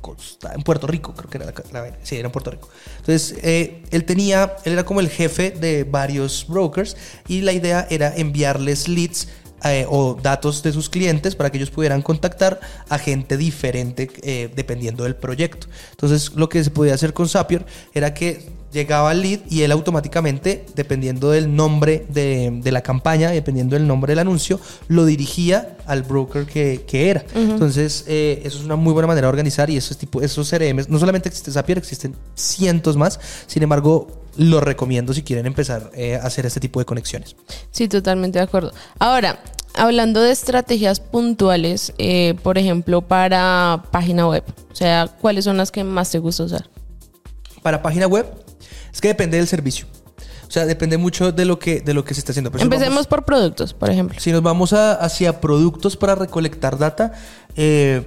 Puerto 0.65 0.87
Rico, 0.87 1.12
creo 1.12 1.29
que 1.29 1.39
era 1.39 1.47
la, 1.73 1.99
sí, 2.05 2.15
era 2.15 2.27
en 2.27 2.33
Puerto 2.33 2.53
Rico. 2.53 2.69
Entonces, 2.99 3.37
eh, 3.43 3.83
él 3.91 4.05
tenía, 4.05 4.57
él 4.65 4.75
era 4.75 4.85
como 4.85 5.00
el 5.00 5.11
jefe 5.11 5.50
de 5.50 5.85
varios 5.85 6.47
brokers 6.49 6.97
y 7.26 7.40
la 7.40 7.52
idea 7.52 7.87
era 7.90 8.14
enviarles 8.16 8.88
leads 8.88 9.28
eh, 9.64 9.85
o 9.88 10.14
datos 10.14 10.62
de 10.62 10.73
sus 10.73 10.88
clientes 10.88 11.35
para 11.35 11.50
que 11.50 11.59
ellos 11.59 11.71
pudieran 11.71 12.00
contactar 12.00 12.61
a 12.88 12.99
gente 12.99 13.37
diferente 13.37 14.11
eh, 14.23 14.50
dependiendo 14.54 15.04
del 15.04 15.16
proyecto. 15.16 15.66
Entonces, 15.90 16.33
lo 16.35 16.49
que 16.49 16.64
se 16.64 16.71
podía 16.71 16.95
hacer 16.95 17.12
con 17.12 17.28
Zapier 17.28 17.66
era 17.92 18.14
que 18.14 18.49
llegaba 18.73 19.11
al 19.11 19.23
lead 19.23 19.41
y 19.49 19.62
él 19.62 19.73
automáticamente, 19.73 20.65
dependiendo 20.75 21.31
del 21.31 21.55
nombre 21.55 22.07
de, 22.09 22.61
la 22.71 22.83
campaña, 22.83 23.31
dependiendo 23.31 23.75
del 23.77 23.87
nombre 23.87 24.12
del 24.12 24.21
anuncio, 24.21 24.61
lo 24.89 25.05
dirigía 25.05 25.77
al 25.87 26.03
broker 26.03 26.47
que, 26.47 26.85
era. 26.93 27.25
Entonces, 27.35 28.05
eh, 28.07 28.43
eso 28.45 28.59
es 28.59 28.65
una 28.65 28.77
muy 28.77 28.93
buena 28.93 29.07
manera 29.07 29.27
de 29.27 29.31
organizar 29.31 29.71
y 29.71 29.77
esos, 29.77 29.97
tipo, 29.97 30.21
esos 30.23 30.49
CRM, 30.49 30.85
no 30.89 30.99
solamente 30.99 31.29
existe 31.29 31.50
Zapier, 31.50 31.79
existen 31.79 32.15
cientos 32.35 32.97
más. 32.97 33.19
Sin 33.47 33.62
embargo, 33.62 34.25
lo 34.37 34.61
recomiendo 34.61 35.12
si 35.12 35.23
quieren 35.23 35.47
empezar 35.47 35.91
eh, 35.95 36.17
a 36.17 36.27
hacer 36.27 36.47
este 36.47 36.61
tipo 36.61 36.79
de 36.81 36.87
conexiones. 36.87 37.37
Sí, 37.71 37.89
totalmente 37.89 38.39
de 38.39 38.45
acuerdo. 38.45 38.73
Ahora, 38.99 39.41
hablando 39.75 40.21
de 40.21 40.31
estrategias 40.31 41.00
puntuales, 41.00 41.93
eh, 41.99 42.35
por 42.43 42.59
ejemplo, 42.59 43.03
para 43.03 43.85
página 43.91 44.29
web, 44.29 44.45
o 44.71 44.75
sea, 44.75 45.09
¿cuáles 45.21 45.45
son 45.45 45.57
las 45.57 45.71
que 45.71 45.85
más 45.85 46.11
te 46.11 46.19
gusta 46.19 46.45
usar? 46.45 46.69
Para 47.62 47.83
página 47.83 48.07
web, 48.07 48.27
es 48.92 49.00
que 49.00 49.09
depende 49.09 49.37
del 49.37 49.47
servicio. 49.47 49.87
O 50.49 50.52
sea, 50.52 50.66
depende 50.66 50.99
mucho 50.99 51.30
de 51.30 51.44
lo 51.44 51.61
que, 51.61 51.80
de 51.80 51.94
lo 51.94 52.04
que 52.04 52.12
se 52.12 52.20
está 52.20 52.32
haciendo. 52.32 52.50
Empecemos 52.59 53.06
por 53.06 53.25
productos, 53.25 53.73
por 53.73 53.88
ejemplo. 53.88 54.18
Si 54.18 54.32
nos 54.32 54.42
vamos 54.42 54.73
hacia 54.73 55.40
productos 55.40 55.97
para 55.97 56.16
recolectar 56.16 56.76
data, 56.76 57.12
eh, 57.54 58.04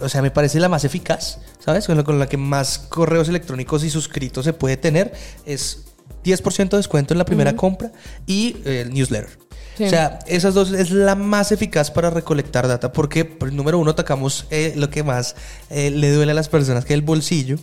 o 0.00 0.08
sea, 0.08 0.22
me 0.22 0.32
parece 0.32 0.58
la 0.58 0.68
más 0.68 0.84
eficaz, 0.84 1.38
¿sabes? 1.60 1.86
Con 1.86 1.96
la, 1.96 2.02
con 2.02 2.18
la 2.18 2.28
que 2.28 2.36
más 2.36 2.78
correos 2.78 3.28
electrónicos 3.28 3.84
y 3.84 3.90
suscritos 3.90 4.44
se 4.44 4.52
puede 4.52 4.76
tener 4.76 5.12
es 5.46 5.84
10% 6.24 6.68
de 6.70 6.76
descuento 6.76 7.14
en 7.14 7.18
la 7.18 7.24
primera 7.24 7.54
compra 7.54 7.92
y 8.26 8.56
el 8.64 8.92
newsletter. 8.92 9.38
O 9.78 9.88
sea, 9.88 10.18
esas 10.26 10.52
dos 10.52 10.72
es 10.72 10.90
la 10.90 11.14
más 11.14 11.52
eficaz 11.52 11.90
para 11.90 12.10
recolectar 12.10 12.68
data 12.68 12.92
porque, 12.92 13.24
por 13.24 13.50
número 13.52 13.78
uno, 13.78 13.92
atacamos 13.92 14.46
eh, 14.50 14.74
lo 14.76 14.90
que 14.90 15.02
más 15.02 15.36
eh, 15.70 15.90
le 15.90 16.12
duele 16.12 16.32
a 16.32 16.34
las 16.34 16.48
personas, 16.48 16.84
que 16.84 16.92
es 16.92 16.98
el 16.98 17.02
bolsillo. 17.02 17.56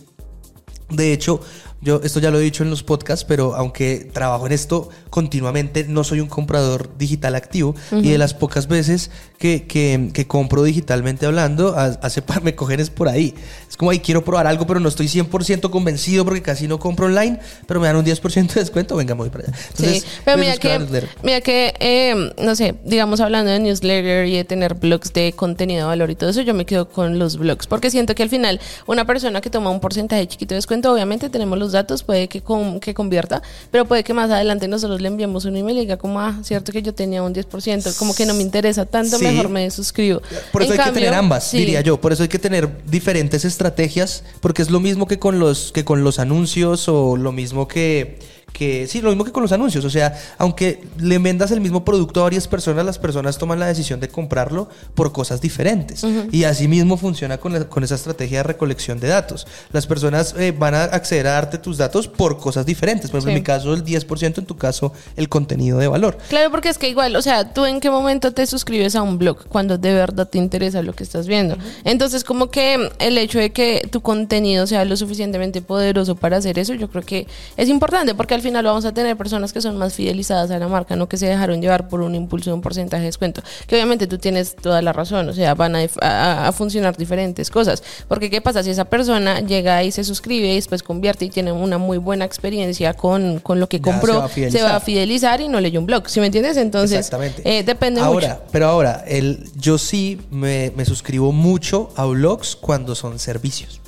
De 0.90 1.12
hecho, 1.12 1.40
yo 1.80 2.00
esto 2.02 2.18
ya 2.18 2.30
lo 2.30 2.38
he 2.38 2.42
dicho 2.42 2.64
en 2.64 2.70
los 2.70 2.82
podcasts, 2.82 3.24
pero 3.24 3.54
aunque 3.54 4.08
trabajo 4.12 4.46
en 4.46 4.52
esto 4.52 4.88
continuamente, 5.10 5.84
no 5.84 6.02
soy 6.02 6.20
un 6.20 6.28
comprador 6.28 6.90
digital 6.98 7.36
activo 7.36 7.74
y 7.92 8.10
de 8.10 8.18
las 8.18 8.34
pocas 8.34 8.66
veces 8.66 9.10
que, 9.38 9.66
que, 9.66 10.26
compro 10.26 10.64
digitalmente 10.64 11.26
hablando, 11.26 11.76
hace 11.76 12.22
me 12.42 12.54
cogen 12.54 12.80
es 12.80 12.90
por 12.90 13.08
ahí. 13.08 13.34
Es 13.68 13.76
como 13.76 13.92
ahí 13.92 14.00
quiero 14.00 14.24
probar 14.24 14.46
algo, 14.46 14.66
pero 14.66 14.80
no 14.80 14.88
estoy 14.88 15.06
100% 15.06 15.70
convencido 15.70 16.24
porque 16.24 16.42
casi 16.42 16.66
no 16.66 16.78
compro 16.80 17.06
online, 17.06 17.38
pero 17.66 17.80
me 17.80 17.86
dan 17.86 17.96
un 17.96 18.04
10% 18.04 18.54
de 18.54 18.60
descuento, 18.60 18.96
venga, 18.96 19.14
voy 19.14 19.30
para 19.30 19.44
allá. 19.44 19.56
sí, 19.74 20.02
pero 20.24 20.36
mira 20.38 20.56
que, 20.56 21.06
mira 21.22 21.40
que, 21.40 21.74
eh, 21.78 22.32
no 22.42 22.56
sé, 22.56 22.74
digamos 22.84 23.20
hablando 23.20 23.52
de 23.52 23.60
newsletter 23.60 24.26
y 24.26 24.36
de 24.36 24.44
tener 24.44 24.74
blogs 24.74 25.12
de 25.12 25.32
contenido 25.32 25.82
de 25.82 25.86
valor 25.86 26.10
y 26.10 26.16
todo 26.16 26.30
eso, 26.30 26.42
yo 26.42 26.54
me 26.54 26.66
quedo 26.66 26.88
con 26.88 27.20
los 27.20 27.38
blogs, 27.38 27.68
porque 27.68 27.90
siento 27.90 28.16
que 28.16 28.24
al 28.24 28.30
final 28.30 28.60
una 28.86 29.06
persona 29.06 29.40
que 29.40 29.50
toma 29.50 29.70
un 29.70 29.80
porcentaje 29.80 30.26
chiquito 30.26 30.54
de 30.54 30.56
descuento, 30.56 30.92
obviamente 30.92 31.30
tenemos 31.30 31.58
los 31.58 31.67
datos, 31.72 32.02
puede 32.02 32.28
que, 32.28 32.42
que 32.80 32.94
convierta, 32.94 33.42
pero 33.70 33.86
puede 33.86 34.04
que 34.04 34.14
más 34.14 34.30
adelante 34.30 34.68
nosotros 34.68 35.00
le 35.00 35.08
enviemos 35.08 35.44
un 35.44 35.56
email 35.56 35.78
y 35.78 35.80
diga 35.80 35.96
como, 35.96 36.20
ah, 36.20 36.38
cierto 36.42 36.72
que 36.72 36.82
yo 36.82 36.94
tenía 36.94 37.22
un 37.22 37.34
10%, 37.34 37.96
como 37.96 38.14
que 38.14 38.26
no 38.26 38.34
me 38.34 38.42
interesa 38.42 38.86
tanto, 38.86 39.18
mejor 39.18 39.48
me 39.48 39.70
suscribo. 39.70 40.20
Por 40.52 40.62
eso 40.62 40.72
hay 40.72 40.78
que 40.78 40.92
tener 40.92 41.14
ambas, 41.14 41.50
diría 41.52 41.80
yo, 41.80 42.00
por 42.00 42.12
eso 42.12 42.22
hay 42.22 42.28
que 42.28 42.38
tener 42.38 42.84
diferentes 42.84 43.44
estrategias, 43.44 44.24
porque 44.40 44.62
es 44.62 44.70
lo 44.70 44.80
mismo 44.80 45.06
que 45.06 45.18
con 45.18 45.38
los, 45.38 45.72
que 45.72 45.84
con 45.84 46.04
los 46.04 46.18
anuncios 46.18 46.88
o 46.88 47.16
lo 47.16 47.32
mismo 47.32 47.68
que 47.68 48.18
que 48.58 48.88
sí, 48.88 49.00
lo 49.00 49.10
mismo 49.10 49.24
que 49.24 49.30
con 49.30 49.42
los 49.42 49.52
anuncios, 49.52 49.84
o 49.84 49.90
sea, 49.90 50.18
aunque 50.36 50.82
le 50.98 51.18
vendas 51.18 51.52
el 51.52 51.60
mismo 51.60 51.84
producto 51.84 52.20
a 52.20 52.22
varias 52.24 52.48
personas, 52.48 52.84
las 52.84 52.98
personas 52.98 53.38
toman 53.38 53.60
la 53.60 53.66
decisión 53.66 54.00
de 54.00 54.08
comprarlo 54.08 54.68
por 54.94 55.12
cosas 55.12 55.40
diferentes. 55.40 56.04
Y 56.32 56.42
así 56.42 56.66
mismo 56.66 56.96
funciona 56.96 57.38
con, 57.38 57.64
con, 57.64 57.84
esa 57.84 57.94
estrategia 57.94 58.38
de 58.38 58.42
recolección 58.42 58.98
de 58.98 59.06
datos. 59.06 59.46
Las 59.70 59.86
personas 59.86 60.34
eh, 60.36 60.50
van 60.50 60.74
a 60.74 60.84
acceder 60.84 61.28
a 61.28 61.32
darte 61.32 61.58
tus 61.58 61.78
datos 61.78 62.08
por 62.08 62.38
cosas 62.38 62.66
diferentes. 62.66 63.12
Por 63.12 63.18
ejemplo, 63.18 63.30
en 63.30 63.38
mi 63.38 63.44
caso 63.44 63.72
el 63.74 63.84
10%, 63.84 64.38
en 64.38 64.46
tu 64.46 64.56
caso 64.56 64.92
el 65.16 65.28
contenido 65.28 65.78
de 65.78 65.86
valor. 65.86 66.18
Claro, 66.28 66.50
porque 66.50 66.68
es 66.68 66.78
que 66.78 66.88
igual, 66.88 67.14
o 67.14 67.22
sea, 67.22 67.54
tú 67.54 67.64
en 67.64 67.78
qué 67.78 67.90
momento 67.90 68.32
te 68.32 68.44
suscribes 68.46 68.96
a 68.96 69.02
un 69.02 69.18
blog 69.18 69.46
cuando 69.46 69.78
de 69.78 69.94
verdad 69.94 70.28
te 70.28 70.38
interesa 70.38 70.82
lo 70.82 70.94
que 70.94 71.04
estás 71.04 71.28
viendo. 71.28 71.56
Entonces, 71.84 72.24
como 72.24 72.50
que 72.50 72.90
el 72.98 73.18
hecho 73.18 73.38
de 73.38 73.50
que 73.50 73.86
tu 73.90 74.00
contenido 74.00 74.66
sea 74.66 74.84
lo 74.84 74.96
suficientemente 74.96 75.62
poderoso 75.62 76.16
para 76.16 76.38
hacer 76.38 76.58
eso, 76.58 76.74
yo 76.74 76.90
creo 76.90 77.04
que 77.04 77.28
es 77.56 77.68
importante 77.68 78.16
porque 78.16 78.34
al 78.34 78.42
final 78.48 78.64
vamos 78.64 78.84
a 78.84 78.92
tener 78.92 79.16
personas 79.16 79.52
que 79.52 79.60
son 79.60 79.76
más 79.76 79.94
fidelizadas 79.94 80.50
a 80.50 80.58
la 80.58 80.68
marca, 80.68 80.96
no 80.96 81.08
que 81.08 81.16
se 81.16 81.26
dejaron 81.26 81.60
llevar 81.60 81.88
por 81.88 82.00
un 82.00 82.14
impulso 82.14 82.50
de 82.50 82.54
un 82.54 82.62
porcentaje 82.62 83.02
de 83.02 83.08
descuento. 83.08 83.42
Que 83.66 83.74
obviamente 83.74 84.06
tú 84.06 84.18
tienes 84.18 84.56
toda 84.56 84.80
la 84.80 84.92
razón, 84.92 85.28
o 85.28 85.32
sea, 85.34 85.54
van 85.54 85.76
a, 85.76 86.52
funcionar 86.52 86.96
diferentes 86.96 87.50
cosas. 87.50 87.82
Porque 88.08 88.30
¿qué 88.30 88.40
pasa 88.40 88.62
si 88.62 88.70
esa 88.70 88.86
persona 88.86 89.40
llega 89.40 89.84
y 89.84 89.92
se 89.92 90.02
suscribe 90.02 90.48
y 90.48 90.54
después 90.54 90.82
convierte 90.82 91.26
y 91.26 91.30
tiene 91.30 91.52
una 91.52 91.78
muy 91.78 91.98
buena 91.98 92.24
experiencia 92.24 92.94
con, 92.94 93.42
lo 93.46 93.68
que 93.68 93.80
compró, 93.80 94.28
se 94.28 94.62
va, 94.62 94.76
a 94.76 94.80
fidelizar 94.80 95.40
y 95.40 95.48
no 95.48 95.60
leyó 95.60 95.80
un 95.80 95.86
blog, 95.86 96.08
¿sí 96.08 96.20
me 96.20 96.26
entiendes? 96.26 96.56
Entonces, 96.56 97.10
eh, 97.44 97.62
depende 97.64 98.00
ahora, 98.00 98.28
mucho. 98.28 98.42
Pero 98.50 98.66
ahora, 98.66 99.04
el, 99.06 99.50
yo 99.56 99.76
sí 99.78 100.20
me, 100.30 100.72
suscribo 100.86 101.32
mucho 101.32 101.90
a 101.96 102.06
blogs 102.06 102.56
cuando 102.56 102.94
son 102.94 103.18
servicios. 103.18 103.80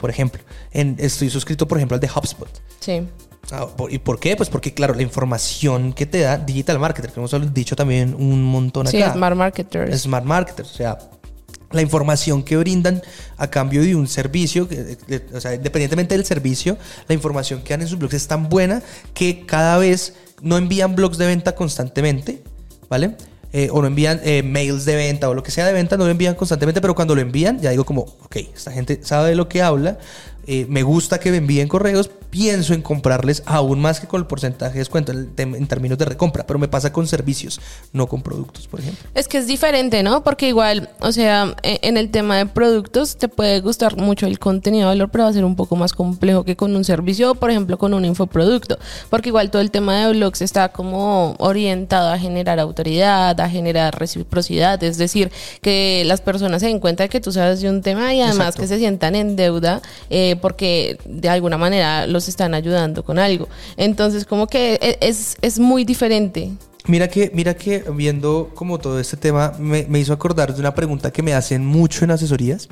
Por 0.00 0.08
ejemplo, 0.08 0.40
en, 0.70 0.96
estoy 0.98 1.28
suscrito, 1.28 1.68
por 1.68 1.76
ejemplo, 1.76 1.94
al 1.94 2.00
de 2.00 2.08
HubSpot. 2.08 2.48
Sí. 2.80 3.02
Ah, 3.50 3.66
¿Y 3.90 3.98
por 3.98 4.20
qué? 4.20 4.36
Pues 4.36 4.48
porque, 4.48 4.72
claro, 4.72 4.94
la 4.94 5.02
información 5.02 5.92
que 5.92 6.06
te 6.06 6.20
da 6.20 6.38
Digital 6.38 6.78
Marketer, 6.78 7.10
que 7.10 7.20
hemos 7.20 7.54
dicho 7.54 7.76
también 7.76 8.14
un 8.14 8.42
montón 8.42 8.86
acá. 8.86 8.96
Sí, 8.96 9.02
Smart 9.12 9.36
Marketers. 9.36 10.02
Smart 10.02 10.24
Marketers, 10.24 10.70
o 10.70 10.74
sea, 10.74 10.98
la 11.72 11.82
información 11.82 12.42
que 12.42 12.56
brindan 12.56 13.02
a 13.36 13.48
cambio 13.48 13.82
de 13.82 13.96
un 13.96 14.06
servicio, 14.06 14.68
o 15.34 15.40
sea, 15.40 15.54
independientemente 15.54 16.14
del 16.14 16.24
servicio, 16.24 16.76
la 17.08 17.14
información 17.14 17.62
que 17.62 17.74
dan 17.74 17.82
en 17.82 17.88
sus 17.88 17.98
blogs 17.98 18.14
es 18.14 18.28
tan 18.28 18.48
buena 18.48 18.82
que 19.14 19.44
cada 19.44 19.78
vez 19.78 20.14
no 20.40 20.56
envían 20.56 20.94
blogs 20.94 21.18
de 21.18 21.26
venta 21.26 21.54
constantemente, 21.54 22.42
¿vale? 22.88 23.16
Eh, 23.54 23.68
o 23.70 23.82
no 23.82 23.86
envían 23.86 24.18
eh, 24.24 24.42
mails 24.42 24.86
de 24.86 24.96
venta 24.96 25.28
o 25.28 25.34
lo 25.34 25.42
que 25.42 25.50
sea 25.50 25.66
de 25.66 25.74
venta, 25.74 25.96
no 25.96 26.04
lo 26.04 26.10
envían 26.10 26.34
constantemente, 26.34 26.80
pero 26.80 26.94
cuando 26.94 27.14
lo 27.14 27.20
envían, 27.20 27.60
ya 27.60 27.70
digo 27.70 27.84
como, 27.84 28.02
ok, 28.02 28.36
esta 28.54 28.72
gente 28.72 29.00
sabe 29.02 29.30
de 29.30 29.34
lo 29.34 29.48
que 29.48 29.60
habla, 29.60 29.98
eh, 30.46 30.66
me 30.68 30.82
gusta 30.82 31.20
que 31.20 31.30
me 31.30 31.36
envíen 31.36 31.68
correos, 31.68 32.10
pienso 32.32 32.72
en 32.72 32.80
comprarles 32.80 33.42
aún 33.44 33.78
más 33.78 34.00
que 34.00 34.06
con 34.06 34.18
el 34.22 34.26
porcentaje 34.26 34.72
de 34.72 34.78
descuento 34.78 35.12
en, 35.12 35.66
términos 35.66 35.98
de 35.98 36.06
recompra, 36.06 36.46
pero 36.46 36.58
me 36.58 36.66
pasa 36.66 36.90
con 36.90 37.06
servicios, 37.06 37.60
no 37.92 38.06
con 38.06 38.22
productos, 38.22 38.66
por 38.66 38.80
ejemplo. 38.80 39.06
Es 39.14 39.28
que 39.28 39.36
es 39.36 39.46
diferente, 39.46 40.02
¿no? 40.02 40.24
Porque 40.24 40.48
igual, 40.48 40.88
o 41.00 41.12
sea, 41.12 41.54
e, 41.62 41.78
en 41.82 41.98
el 41.98 42.10
tema 42.10 42.38
de 42.38 42.46
productos 42.46 43.18
te 43.18 43.28
puede 43.28 43.60
gustar 43.60 43.98
mucho 43.98 44.26
el 44.26 44.38
contenido 44.38 44.88
de 44.88 44.94
valor, 44.94 45.10
pero 45.10 45.24
va 45.24 45.30
a 45.30 45.32
ser 45.34 45.44
un 45.44 45.56
poco 45.56 45.76
más 45.76 45.92
complejo 45.92 46.42
que 46.42 46.56
con 46.56 46.74
un 46.74 46.84
servicio 46.84 47.32
o, 47.32 47.34
por 47.34 47.50
ejemplo, 47.50 47.76
con 47.76 47.92
un 47.92 48.06
infoproducto, 48.06 48.78
porque 49.10 49.28
igual 49.28 49.50
todo 49.50 49.60
el 49.60 49.70
tema 49.70 50.06
de 50.06 50.14
blogs 50.14 50.40
está 50.40 50.70
como 50.70 51.36
orientado 51.38 52.08
a 52.08 52.18
generar 52.18 52.58
autoridad, 52.60 53.38
a 53.38 53.50
generar 53.50 53.98
reciprocidad, 53.98 54.82
es 54.82 54.96
decir, 54.96 55.30
que 55.60 56.02
las 56.06 56.22
personas 56.22 56.62
se 56.62 56.68
den 56.68 56.80
cuenta 56.80 57.02
de 57.02 57.10
que 57.10 57.20
tú 57.20 57.30
sabes 57.30 57.60
de 57.60 57.68
un 57.68 57.82
tema 57.82 58.14
y 58.14 58.22
además 58.22 58.56
que 58.56 58.66
se 58.66 58.78
sientan 58.78 59.16
en 59.16 59.36
deuda. 59.36 59.82
Eh, 60.08 60.36
porque 60.40 60.98
de 61.04 61.28
alguna 61.28 61.58
manera 61.58 62.06
los 62.06 62.21
están 62.28 62.54
ayudando 62.54 63.04
con 63.04 63.18
algo. 63.18 63.48
Entonces, 63.76 64.24
como 64.24 64.46
que 64.46 64.78
e, 64.80 64.98
es, 65.00 65.36
es 65.40 65.58
muy 65.58 65.84
diferente. 65.84 66.52
Mira 66.86 67.06
que, 67.06 67.30
mira 67.32 67.54
que 67.54 67.84
viendo 67.94 68.50
como 68.54 68.78
todo 68.78 68.98
este 68.98 69.16
tema 69.16 69.52
me, 69.58 69.86
me, 69.88 70.00
hizo 70.00 70.12
acordar 70.12 70.52
de 70.52 70.58
una 70.58 70.74
pregunta 70.74 71.12
que 71.12 71.22
me 71.22 71.32
hacen 71.32 71.64
mucho 71.64 72.04
en 72.04 72.10
asesorías 72.10 72.68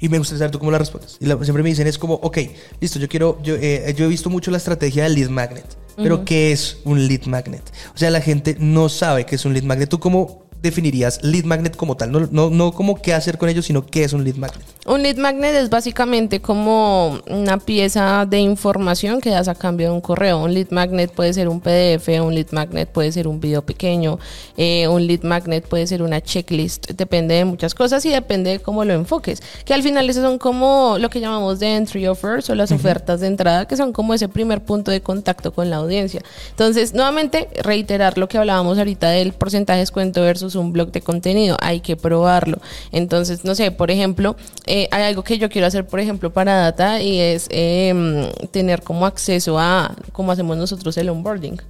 y 0.00 0.08
me 0.08 0.18
gustaría 0.18 0.38
saber 0.38 0.52
tú 0.52 0.60
cómo 0.60 0.70
la 0.70 0.78
respondes. 0.78 1.18
Y 1.20 1.26
siempre 1.26 1.62
me 1.64 1.68
dicen 1.68 1.88
es 1.88 1.98
como, 1.98 2.14
ok, 2.14 2.38
listo, 2.80 3.00
yo 3.00 3.08
quiero, 3.08 3.40
yo, 3.42 3.56
eh, 3.56 3.92
yo 3.96 4.04
he 4.04 4.08
visto 4.08 4.30
mucho 4.30 4.52
la 4.52 4.58
estrategia 4.58 5.02
del 5.02 5.14
lead 5.14 5.28
magnet, 5.28 5.76
pero 5.96 6.24
¿qué 6.24 6.52
es 6.52 6.78
un 6.84 7.08
lead 7.08 7.24
magnet? 7.26 7.62
O 7.92 7.98
sea, 7.98 8.10
la 8.10 8.20
gente 8.20 8.56
no 8.60 8.88
sabe 8.88 9.26
qué 9.26 9.34
es 9.34 9.44
un 9.44 9.54
lead 9.54 9.64
magnet. 9.64 9.88
¿Tú 9.88 9.98
cómo 9.98 10.41
definirías 10.62 11.22
lead 11.22 11.44
magnet 11.44 11.76
como 11.76 11.96
tal? 11.96 12.12
No, 12.12 12.28
no, 12.30 12.50
no 12.50 12.72
como 12.72 13.00
qué 13.02 13.12
hacer 13.12 13.38
con 13.38 13.48
ellos, 13.48 13.66
sino 13.66 13.84
qué 13.84 14.04
es 14.04 14.12
un 14.12 14.24
lead 14.24 14.36
magnet. 14.36 14.64
Un 14.84 15.02
lead 15.02 15.16
magnet 15.16 15.54
es 15.54 15.70
básicamente 15.70 16.40
como 16.40 17.20
una 17.28 17.58
pieza 17.58 18.26
de 18.26 18.38
información 18.38 19.20
que 19.20 19.30
das 19.30 19.48
a 19.48 19.54
cambio 19.54 19.88
de 19.88 19.94
un 19.94 20.00
correo. 20.00 20.38
Un 20.38 20.54
lead 20.54 20.70
magnet 20.70 21.12
puede 21.12 21.32
ser 21.32 21.48
un 21.48 21.60
PDF, 21.60 22.08
un 22.20 22.34
lead 22.34 22.50
magnet 22.52 22.88
puede 22.88 23.12
ser 23.12 23.28
un 23.28 23.40
video 23.40 23.62
pequeño, 23.62 24.18
eh, 24.56 24.88
un 24.88 25.06
lead 25.06 25.22
magnet 25.22 25.66
puede 25.66 25.86
ser 25.86 26.02
una 26.02 26.20
checklist, 26.20 26.90
depende 26.92 27.34
de 27.34 27.44
muchas 27.44 27.74
cosas 27.74 28.04
y 28.06 28.10
depende 28.10 28.50
de 28.50 28.58
cómo 28.60 28.84
lo 28.84 28.92
enfoques. 28.92 29.42
Que 29.64 29.74
al 29.74 29.82
final 29.82 30.08
esos 30.08 30.24
son 30.24 30.38
como 30.38 30.96
lo 30.98 31.10
que 31.10 31.20
llamamos 31.20 31.60
de 31.60 31.76
entry 31.76 32.06
offers 32.06 32.50
o 32.50 32.54
las 32.54 32.72
ofertas 32.72 33.20
de 33.20 33.26
entrada, 33.26 33.66
que 33.66 33.76
son 33.76 33.92
como 33.92 34.14
ese 34.14 34.28
primer 34.28 34.62
punto 34.62 34.90
de 34.90 35.00
contacto 35.00 35.52
con 35.52 35.70
la 35.70 35.76
audiencia. 35.76 36.22
Entonces, 36.50 36.94
nuevamente, 36.94 37.48
reiterar 37.62 38.18
lo 38.18 38.28
que 38.28 38.38
hablábamos 38.38 38.78
ahorita 38.78 39.10
del 39.10 39.32
porcentaje 39.32 39.78
de 39.78 39.82
descuento 39.82 40.22
versus 40.22 40.51
un 40.54 40.72
blog 40.72 40.92
de 40.92 41.00
contenido, 41.00 41.56
hay 41.60 41.80
que 41.80 41.96
probarlo. 41.96 42.58
Entonces, 42.90 43.44
no 43.44 43.54
sé, 43.54 43.70
por 43.70 43.90
ejemplo, 43.90 44.36
eh, 44.66 44.88
hay 44.90 45.04
algo 45.04 45.22
que 45.22 45.38
yo 45.38 45.48
quiero 45.48 45.66
hacer, 45.66 45.86
por 45.86 46.00
ejemplo, 46.00 46.32
para 46.32 46.56
Data 46.56 47.00
y 47.00 47.18
es 47.18 47.46
em, 47.50 48.30
tener 48.50 48.82
como 48.82 49.06
acceso 49.06 49.58
a 49.58 49.94
cómo 50.12 50.32
hacemos 50.32 50.56
nosotros 50.56 50.96
el 50.96 51.08
onboarding 51.08 51.60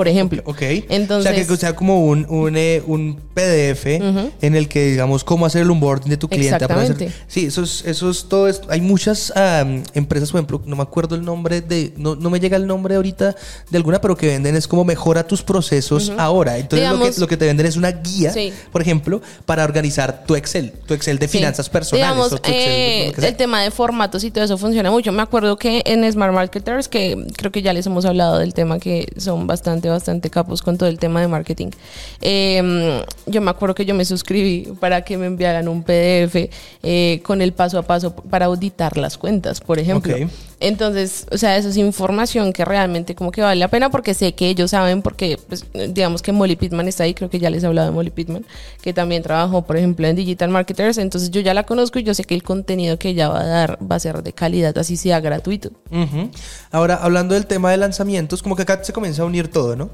por 0.00 0.08
ejemplo. 0.08 0.42
Ok. 0.46 0.62
Entonces, 0.88 1.30
o 1.30 1.34
sea, 1.34 1.46
que 1.46 1.56
sea 1.58 1.76
como 1.76 2.06
un, 2.06 2.24
un, 2.30 2.56
eh, 2.56 2.82
un 2.86 3.20
PDF 3.34 3.84
en 3.84 4.54
el 4.54 4.66
que 4.66 4.92
digamos 4.92 5.24
cómo 5.24 5.44
hacer 5.44 5.60
el 5.60 5.70
onboarding 5.70 6.08
de 6.08 6.16
tu 6.16 6.26
cliente. 6.26 6.54
Exactamente. 6.54 7.08
Hacer, 7.08 7.24
sí, 7.28 7.44
eso 7.44 7.64
es, 7.64 7.84
eso 7.84 8.08
es 8.08 8.24
todo 8.24 8.48
esto. 8.48 8.68
Hay 8.70 8.80
muchas 8.80 9.30
um, 9.36 9.82
empresas, 9.92 10.30
por 10.30 10.38
ejemplo, 10.38 10.62
no 10.64 10.74
me 10.74 10.82
acuerdo 10.82 11.16
el 11.16 11.22
nombre 11.22 11.60
de, 11.60 11.92
no, 11.98 12.16
no, 12.16 12.30
me 12.30 12.40
llega 12.40 12.56
el 12.56 12.66
nombre 12.66 12.94
ahorita 12.94 13.36
de 13.68 13.76
alguna, 13.76 14.00
pero 14.00 14.16
que 14.16 14.28
venden 14.28 14.56
es 14.56 14.66
como 14.66 14.86
mejora 14.86 15.26
tus 15.26 15.42
procesos 15.42 16.10
ahora. 16.16 16.56
Entonces 16.56 16.88
digamos, 16.88 17.06
lo, 17.06 17.14
que, 17.14 17.20
lo 17.20 17.28
que 17.28 17.36
te 17.36 17.44
venden 17.44 17.66
es 17.66 17.76
una 17.76 17.92
guía, 17.92 18.32
sí. 18.32 18.54
por 18.72 18.80
ejemplo, 18.80 19.20
para 19.44 19.64
organizar 19.64 20.24
tu 20.24 20.34
Excel, 20.34 20.72
tu 20.86 20.94
Excel 20.94 21.18
de 21.18 21.28
finanzas 21.28 21.68
personales. 21.68 22.14
Digamos, 22.14 22.32
Excel, 22.32 22.54
eh, 22.54 23.12
el 23.18 23.36
tema 23.36 23.62
de 23.62 23.70
formatos 23.70 24.24
y 24.24 24.30
todo 24.30 24.44
eso 24.44 24.56
funciona 24.56 24.90
mucho. 24.90 25.12
Me 25.12 25.20
acuerdo 25.20 25.58
que 25.58 25.82
en 25.84 26.10
Smart 26.10 26.32
Marketers, 26.32 26.88
que 26.88 27.26
creo 27.36 27.52
que 27.52 27.60
ya 27.60 27.74
les 27.74 27.84
hemos 27.84 28.06
hablado 28.06 28.38
del 28.38 28.54
tema, 28.54 28.78
que 28.78 29.06
son 29.18 29.46
bastante, 29.46 29.89
bastante 29.90 30.30
capos 30.30 30.62
con 30.62 30.78
todo 30.78 30.88
el 30.88 30.98
tema 30.98 31.20
de 31.20 31.28
marketing. 31.28 31.70
Eh, 32.20 33.04
yo 33.26 33.40
me 33.40 33.50
acuerdo 33.50 33.74
que 33.74 33.84
yo 33.84 33.94
me 33.94 34.04
suscribí 34.04 34.72
para 34.80 35.02
que 35.02 35.16
me 35.16 35.26
enviaran 35.26 35.68
un 35.68 35.82
PDF 35.82 36.50
eh, 36.82 37.20
con 37.24 37.42
el 37.42 37.52
paso 37.52 37.78
a 37.78 37.82
paso 37.82 38.14
para 38.14 38.46
auditar 38.46 38.96
las 38.96 39.18
cuentas, 39.18 39.60
por 39.60 39.78
ejemplo. 39.78 40.12
Okay. 40.12 40.28
Entonces, 40.60 41.26
o 41.32 41.38
sea, 41.38 41.56
eso 41.56 41.70
es 41.70 41.78
información 41.78 42.52
que 42.52 42.66
realmente 42.66 43.14
como 43.14 43.32
que 43.32 43.40
vale 43.40 43.58
la 43.58 43.68
pena 43.68 43.90
porque 43.90 44.12
sé 44.12 44.34
que 44.34 44.50
ellos 44.50 44.72
saben, 44.72 45.00
porque 45.00 45.38
pues, 45.48 45.64
digamos 45.88 46.20
que 46.20 46.32
Molly 46.32 46.56
Pittman 46.56 46.86
está 46.86 47.04
ahí, 47.04 47.14
creo 47.14 47.30
que 47.30 47.38
ya 47.38 47.48
les 47.48 47.64
he 47.64 47.66
hablado 47.66 47.88
de 47.88 47.94
Molly 47.94 48.10
Pittman, 48.10 48.44
que 48.82 48.92
también 48.92 49.22
trabajó, 49.22 49.62
por 49.62 49.78
ejemplo, 49.78 50.06
en 50.06 50.16
Digital 50.16 50.50
Marketers, 50.50 50.98
entonces 50.98 51.30
yo 51.30 51.40
ya 51.40 51.54
la 51.54 51.62
conozco 51.62 51.98
y 51.98 52.02
yo 52.02 52.12
sé 52.12 52.24
que 52.24 52.34
el 52.34 52.42
contenido 52.42 52.98
que 52.98 53.08
ella 53.08 53.30
va 53.30 53.40
a 53.40 53.46
dar 53.46 53.78
va 53.90 53.96
a 53.96 54.00
ser 54.00 54.22
de 54.22 54.34
calidad, 54.34 54.76
así 54.76 54.98
sea 54.98 55.20
gratuito. 55.20 55.70
Uh 55.90 55.96
-huh. 55.96 56.30
Ahora, 56.70 56.96
hablando 56.96 57.34
del 57.34 57.46
tema 57.46 57.70
de 57.70 57.78
lanzamientos, 57.78 58.42
como 58.42 58.54
que 58.54 58.62
acá 58.62 58.84
se 58.84 58.92
comienza 58.92 59.22
a 59.22 59.24
unir 59.24 59.48
todo, 59.48 59.69
¿no? 59.76 59.90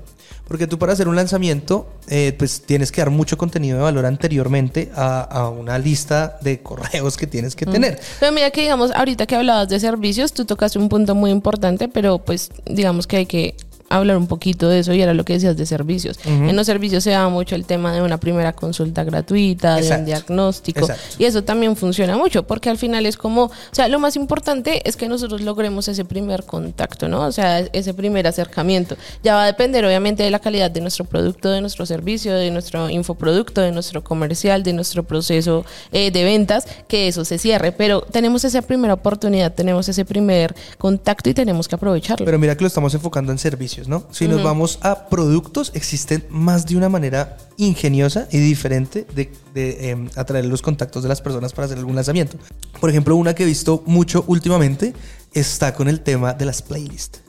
Porque 0.49 0.67
tú 0.67 0.79
para 0.79 0.93
hacer 0.93 1.09
un 1.09 1.17
lanzamiento, 1.17 1.89
eh, 2.09 2.35
pues 2.39 2.63
tienes 2.63 2.93
que 2.93 3.01
dar 3.01 3.11
mucho 3.11 3.37
contenido 3.37 3.79
de 3.79 3.83
valor 3.83 4.07
anteriormente 4.07 4.93
a, 4.95 5.23
a 5.23 5.51
una 5.51 5.79
lista 5.79 6.39
de 6.41 6.61
correos 6.63 7.17
que 7.17 7.27
tienes 7.27 7.57
que 7.57 7.67
mm. 7.67 7.73
tener. 7.73 8.01
Pero 8.21 8.33
mira 8.33 8.51
que 8.51 8.63
digamos, 8.63 8.93
ahorita 8.93 9.27
que 9.27 9.35
hablabas 9.35 9.69
de 9.69 9.81
servicios, 9.81 10.33
tú 10.33 10.45
tocaste 10.45 10.79
un 10.79 10.89
punto 10.89 11.15
muy 11.15 11.31
importante, 11.31 11.89
pero 11.89 12.19
pues 12.19 12.51
digamos 12.65 13.07
que 13.07 13.17
hay 13.17 13.27
que 13.27 13.57
hablar 13.89 14.17
un 14.17 14.27
poquito 14.27 14.69
de 14.69 14.81
eso 14.81 14.93
y 14.93 15.01
era 15.01 15.15
lo 15.15 15.25
que 15.25 15.35
decías 15.35 15.57
de 15.57 15.67
servicios. 15.67 16.19
Uh 16.25 16.29
-huh. 16.29 16.51
En 16.51 16.57
los 16.57 16.67
servicios 16.67 17.05
se 17.05 17.11
da 17.11 17.29
mucho 17.29 17.55
el 17.55 17.65
tema 17.65 17.93
de 17.93 18.03
una 18.03 18.19
primera 18.19 18.53
consulta 18.53 19.05
gratuita, 19.05 19.79
Exacto. 19.79 19.95
de 19.95 20.01
un 20.01 20.07
diagnóstico 20.07 20.81
Exacto. 20.81 21.17
y 21.19 21.25
eso 21.25 21.45
también 21.45 21.77
funciona 21.77 22.17
mucho 22.17 22.43
porque 22.45 22.71
al 22.71 22.79
final 22.79 23.07
es 23.07 23.17
como, 23.17 23.45
o 23.45 23.51
sea, 23.73 23.89
lo 23.89 23.99
más 23.99 24.17
importante 24.17 24.83
es 24.89 24.97
que 24.97 25.09
nosotros 25.09 25.41
logremos 25.41 25.89
ese 25.89 26.05
primer 26.05 26.45
contacto, 26.45 27.09
¿no? 27.09 27.23
O 27.23 27.33
sea, 27.33 27.61
ese 27.61 27.95
primer 27.95 28.27
acercamiento. 28.27 28.97
Ya 29.23 29.35
va 29.35 29.45
a 29.45 29.47
depender 29.47 29.85
obviamente 29.85 30.23
de 30.23 30.31
la 30.31 30.39
calidad 30.39 30.71
de 30.71 30.81
nuestro 30.81 31.05
producto, 31.05 31.51
de 31.51 31.61
nuestro 31.61 31.87
servicio, 31.87 32.35
de 32.35 32.51
nuestro 32.51 32.91
infoproducto, 32.91 33.61
de 33.61 33.73
nuestro 33.73 34.03
comercial, 34.03 34.63
de 34.63 34.73
nuestro 34.73 35.03
proceso 35.05 35.65
eh, 35.93 36.11
de 36.11 36.25
ventas, 36.25 36.67
que 36.89 37.09
eso 37.09 37.25
se 37.25 37.39
cierre, 37.39 37.73
pero 37.73 38.03
tenemos 38.03 38.45
esa 38.45 38.63
primera 38.63 38.95
oportunidad, 38.95 39.55
tenemos 39.55 39.89
ese 39.89 40.05
primer 40.05 40.55
contacto 40.79 41.31
y 41.31 41.35
tenemos 41.35 41.69
que 41.69 41.75
aprovecharlo. 41.75 42.25
Pero 42.25 42.39
mira 42.39 42.57
que 42.57 42.65
lo 42.65 42.69
estamos 42.69 42.95
enfocando 42.95 43.33
en 43.33 43.39
servicios 43.39 43.76
¿no? 43.87 44.07
Si 44.11 44.25
uh 44.25 44.29
-huh. 44.29 44.33
nos 44.33 44.43
vamos 44.43 44.79
a 44.83 45.09
productos, 45.09 45.73
existen 45.75 46.25
más 46.31 46.67
de 46.67 46.77
una 46.77 46.89
manera 46.89 47.37
ingeniosa 47.57 48.29
y 48.33 48.39
diferente 48.39 49.07
de, 49.15 49.31
de 49.55 49.91
eh, 49.91 50.09
atraer 50.17 50.47
los 50.47 50.63
contactos 50.63 51.03
de 51.03 51.09
las 51.09 51.21
personas 51.21 51.53
para 51.53 51.67
hacer 51.67 51.79
algún 51.79 51.95
lanzamiento. 51.95 52.39
Por 52.81 52.91
ejemplo, 52.91 53.17
una 53.17 53.35
que 53.35 53.43
he 53.43 53.47
visto 53.47 53.83
mucho 53.87 54.25
últimamente 54.27 54.95
está 55.33 55.75
con 55.75 55.89
el 55.89 56.01
tema 56.01 56.33
de 56.33 56.45
las 56.47 56.63
playlists. 56.63 57.26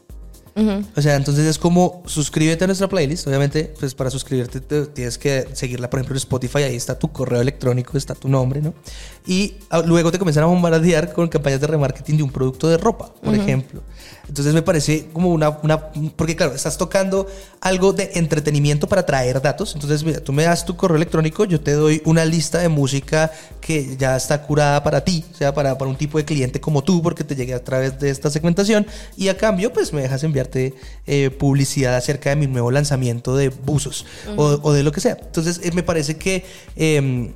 Uh 0.57 0.61
-huh. 0.61 0.85
O 0.95 1.01
sea, 1.03 1.15
entonces 1.15 1.45
es 1.45 1.59
como 1.59 2.01
suscríbete 2.07 2.63
a 2.63 2.67
nuestra 2.67 2.89
playlist. 2.89 3.27
Obviamente, 3.27 3.71
pues 3.79 3.93
para 3.93 4.09
suscribirte 4.09 4.59
te, 4.59 4.87
tienes 4.87 5.19
que 5.19 5.47
seguirla, 5.53 5.87
por 5.87 5.99
ejemplo, 5.99 6.15
en 6.15 6.17
Spotify. 6.17 6.63
Ahí 6.63 6.75
está 6.75 6.97
tu 6.97 7.11
correo 7.11 7.39
electrónico, 7.39 7.95
está 7.95 8.15
tu 8.15 8.27
nombre, 8.27 8.59
¿no? 8.61 8.73
Y 9.27 9.53
uh, 9.71 9.85
luego 9.85 10.11
te 10.11 10.17
comienzan 10.17 10.45
a 10.45 10.47
bombardear 10.47 11.13
con 11.13 11.27
campañas 11.27 11.61
de 11.61 11.67
remarketing 11.67 12.17
de 12.17 12.23
un 12.23 12.31
producto 12.31 12.67
de 12.67 12.77
ropa, 12.77 13.13
por 13.21 13.33
uh 13.33 13.37
-huh. 13.37 13.41
ejemplo. 13.41 13.83
Entonces 14.27 14.53
me 14.53 14.61
parece 14.61 15.07
como 15.13 15.29
una, 15.29 15.49
una, 15.63 15.89
porque 16.15 16.35
claro, 16.35 16.53
estás 16.53 16.77
tocando 16.77 17.27
algo 17.61 17.93
de 17.93 18.11
entretenimiento 18.15 18.87
para 18.87 19.05
traer 19.05 19.41
datos. 19.41 19.73
Entonces, 19.73 20.03
mira, 20.03 20.19
tú 20.19 20.33
me 20.33 20.43
das 20.43 20.65
tu 20.65 20.75
correo 20.75 20.97
electrónico, 20.97 21.45
yo 21.45 21.61
te 21.61 21.73
doy 21.73 22.01
una 22.03 22.25
lista 22.25 22.59
de 22.59 22.67
música 22.67 23.31
que 23.61 23.95
ya 23.97 24.17
está 24.17 24.41
curada 24.41 24.83
para 24.83 25.03
ti, 25.03 25.23
o 25.33 25.37
sea, 25.37 25.53
para, 25.53 25.77
para 25.77 25.89
un 25.89 25.97
tipo 25.97 26.17
de 26.17 26.25
cliente 26.25 26.59
como 26.59 26.83
tú, 26.83 27.01
porque 27.01 27.23
te 27.23 27.35
llegué 27.35 27.53
a 27.53 27.63
través 27.63 27.99
de 27.99 28.09
esta 28.09 28.29
segmentación. 28.29 28.85
Y 29.15 29.29
a 29.29 29.37
cambio, 29.37 29.71
pues 29.71 29.93
me 29.93 30.01
dejas 30.01 30.23
eh, 30.55 31.29
publicidad 31.29 31.95
acerca 31.95 32.29
de 32.29 32.35
mi 32.35 32.47
nuevo 32.47 32.71
lanzamiento 32.71 33.35
de 33.35 33.49
buzos 33.49 34.05
uh 34.27 34.31
-huh. 34.31 34.59
o, 34.63 34.69
o, 34.69 34.73
de 34.73 34.83
lo 34.83 34.91
que 34.91 35.01
sea. 35.01 35.17
Entonces, 35.21 35.59
eh, 35.63 35.71
me 35.73 35.83
parece 35.83 36.17
que 36.17 36.45
eh, 36.75 37.31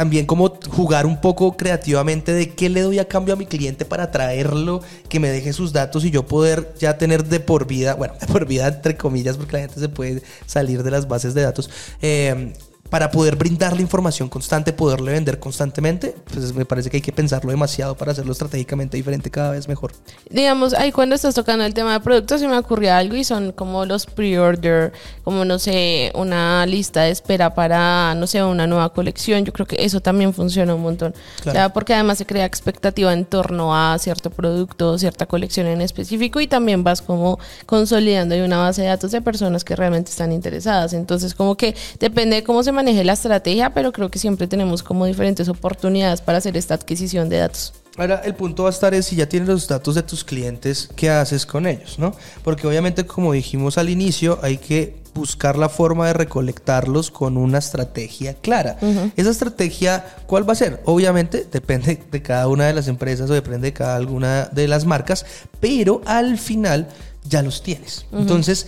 también 0.00 0.24
como 0.24 0.58
jugar 0.70 1.04
un 1.04 1.20
poco 1.20 1.58
creativamente 1.58 2.32
de 2.32 2.54
qué 2.54 2.70
le 2.70 2.80
doy 2.80 2.98
a 2.98 3.06
cambio 3.06 3.34
a 3.34 3.36
mi 3.36 3.44
cliente 3.44 3.84
para 3.84 4.10
traerlo, 4.10 4.80
que 5.10 5.20
me 5.20 5.28
deje 5.28 5.52
sus 5.52 5.74
datos 5.74 6.06
y 6.06 6.10
yo 6.10 6.26
poder 6.26 6.72
ya 6.78 6.96
tener 6.96 7.24
de 7.24 7.38
por 7.38 7.66
vida, 7.66 7.94
bueno, 7.96 8.14
de 8.20 8.26
por 8.26 8.46
vida 8.46 8.68
entre 8.68 8.96
comillas, 8.96 9.36
porque 9.36 9.52
la 9.54 9.60
gente 9.60 9.78
se 9.78 9.90
puede 9.90 10.22
salir 10.46 10.82
de 10.82 10.90
las 10.90 11.06
bases 11.06 11.34
de 11.34 11.42
datos, 11.42 11.68
eh, 12.00 12.54
para 12.90 13.10
poder 13.10 13.36
brindarle 13.36 13.82
información 13.82 14.28
constante, 14.28 14.72
poderle 14.72 15.12
vender 15.12 15.38
constantemente, 15.38 16.16
pues 16.32 16.52
me 16.54 16.64
parece 16.64 16.90
que 16.90 16.96
hay 16.96 17.02
que 17.02 17.12
pensarlo 17.12 17.50
demasiado 17.52 17.96
para 17.96 18.12
hacerlo 18.12 18.32
estratégicamente 18.32 18.96
diferente 18.96 19.30
cada 19.30 19.52
vez 19.52 19.68
mejor. 19.68 19.92
Digamos, 20.28 20.74
ahí 20.74 20.90
cuando 20.90 21.14
estás 21.14 21.34
tocando 21.34 21.64
el 21.64 21.72
tema 21.72 21.92
de 21.92 22.00
productos 22.00 22.40
se 22.40 22.48
me 22.48 22.58
ocurrió 22.58 22.92
algo 22.92 23.14
y 23.14 23.22
son 23.22 23.52
como 23.52 23.86
los 23.86 24.06
pre-order, 24.06 24.92
como 25.22 25.44
no 25.44 25.60
sé, 25.60 26.10
una 26.14 26.66
lista 26.66 27.02
de 27.02 27.10
espera 27.10 27.54
para, 27.54 28.14
no 28.16 28.26
sé, 28.26 28.42
una 28.42 28.66
nueva 28.66 28.92
colección. 28.92 29.44
Yo 29.44 29.52
creo 29.52 29.66
que 29.66 29.76
eso 29.78 30.00
también 30.00 30.34
funciona 30.34 30.74
un 30.74 30.82
montón. 30.82 31.14
Claro. 31.42 31.56
Sea, 31.56 31.72
porque 31.72 31.94
además 31.94 32.18
se 32.18 32.26
crea 32.26 32.44
expectativa 32.44 33.12
en 33.12 33.24
torno 33.24 33.74
a 33.74 33.96
cierto 33.98 34.30
producto, 34.30 34.98
cierta 34.98 35.26
colección 35.26 35.68
en 35.68 35.80
específico 35.80 36.40
y 36.40 36.48
también 36.48 36.82
vas 36.82 37.02
como 37.02 37.38
consolidando 37.66 38.34
una 38.44 38.58
base 38.58 38.82
de 38.82 38.88
datos 38.88 39.12
de 39.12 39.22
personas 39.22 39.64
que 39.64 39.76
realmente 39.76 40.10
están 40.10 40.32
interesadas. 40.32 40.92
Entonces, 40.92 41.34
como 41.34 41.56
que 41.56 41.76
depende 41.98 42.36
de 42.36 42.44
cómo 42.44 42.62
se 42.62 42.72
maneje 42.80 43.04
la 43.04 43.12
estrategia, 43.12 43.74
pero 43.74 43.92
creo 43.92 44.10
que 44.10 44.18
siempre 44.18 44.46
tenemos 44.46 44.82
como 44.82 45.04
diferentes 45.04 45.48
oportunidades 45.48 46.22
para 46.22 46.38
hacer 46.38 46.56
esta 46.56 46.74
adquisición 46.74 47.28
de 47.28 47.38
datos. 47.38 47.74
Ahora, 47.98 48.22
el 48.24 48.34
punto 48.34 48.62
va 48.62 48.70
a 48.70 48.72
estar 48.72 48.94
es 48.94 49.06
si 49.06 49.16
ya 49.16 49.28
tienes 49.28 49.48
los 49.48 49.68
datos 49.68 49.94
de 49.94 50.02
tus 50.02 50.24
clientes, 50.24 50.88
¿qué 50.96 51.10
haces 51.10 51.44
con 51.44 51.66
ellos? 51.66 51.98
¿no? 51.98 52.14
Porque 52.42 52.66
obviamente, 52.66 53.04
como 53.04 53.32
dijimos 53.32 53.76
al 53.76 53.90
inicio, 53.90 54.38
hay 54.42 54.56
que 54.56 54.96
buscar 55.12 55.58
la 55.58 55.68
forma 55.68 56.06
de 56.06 56.14
recolectarlos 56.14 57.10
con 57.10 57.36
una 57.36 57.58
estrategia 57.58 58.34
clara. 58.34 58.78
Uh 58.80 58.86
-huh. 58.86 59.12
Esa 59.16 59.30
estrategia, 59.30 60.04
¿cuál 60.26 60.48
va 60.48 60.54
a 60.54 60.56
ser? 60.56 60.80
Obviamente 60.86 61.46
depende 61.50 62.00
de 62.10 62.22
cada 62.22 62.48
una 62.48 62.66
de 62.66 62.72
las 62.72 62.88
empresas 62.88 63.28
o 63.28 63.34
depende 63.34 63.68
de 63.68 63.72
cada 63.74 63.96
alguna 63.96 64.46
de 64.46 64.68
las 64.68 64.86
marcas, 64.86 65.26
pero 65.60 66.00
al 66.06 66.38
final 66.38 66.88
ya 67.28 67.42
los 67.42 67.62
tienes. 67.62 68.06
Uh 68.12 68.16
-huh. 68.16 68.20
Entonces, 68.20 68.66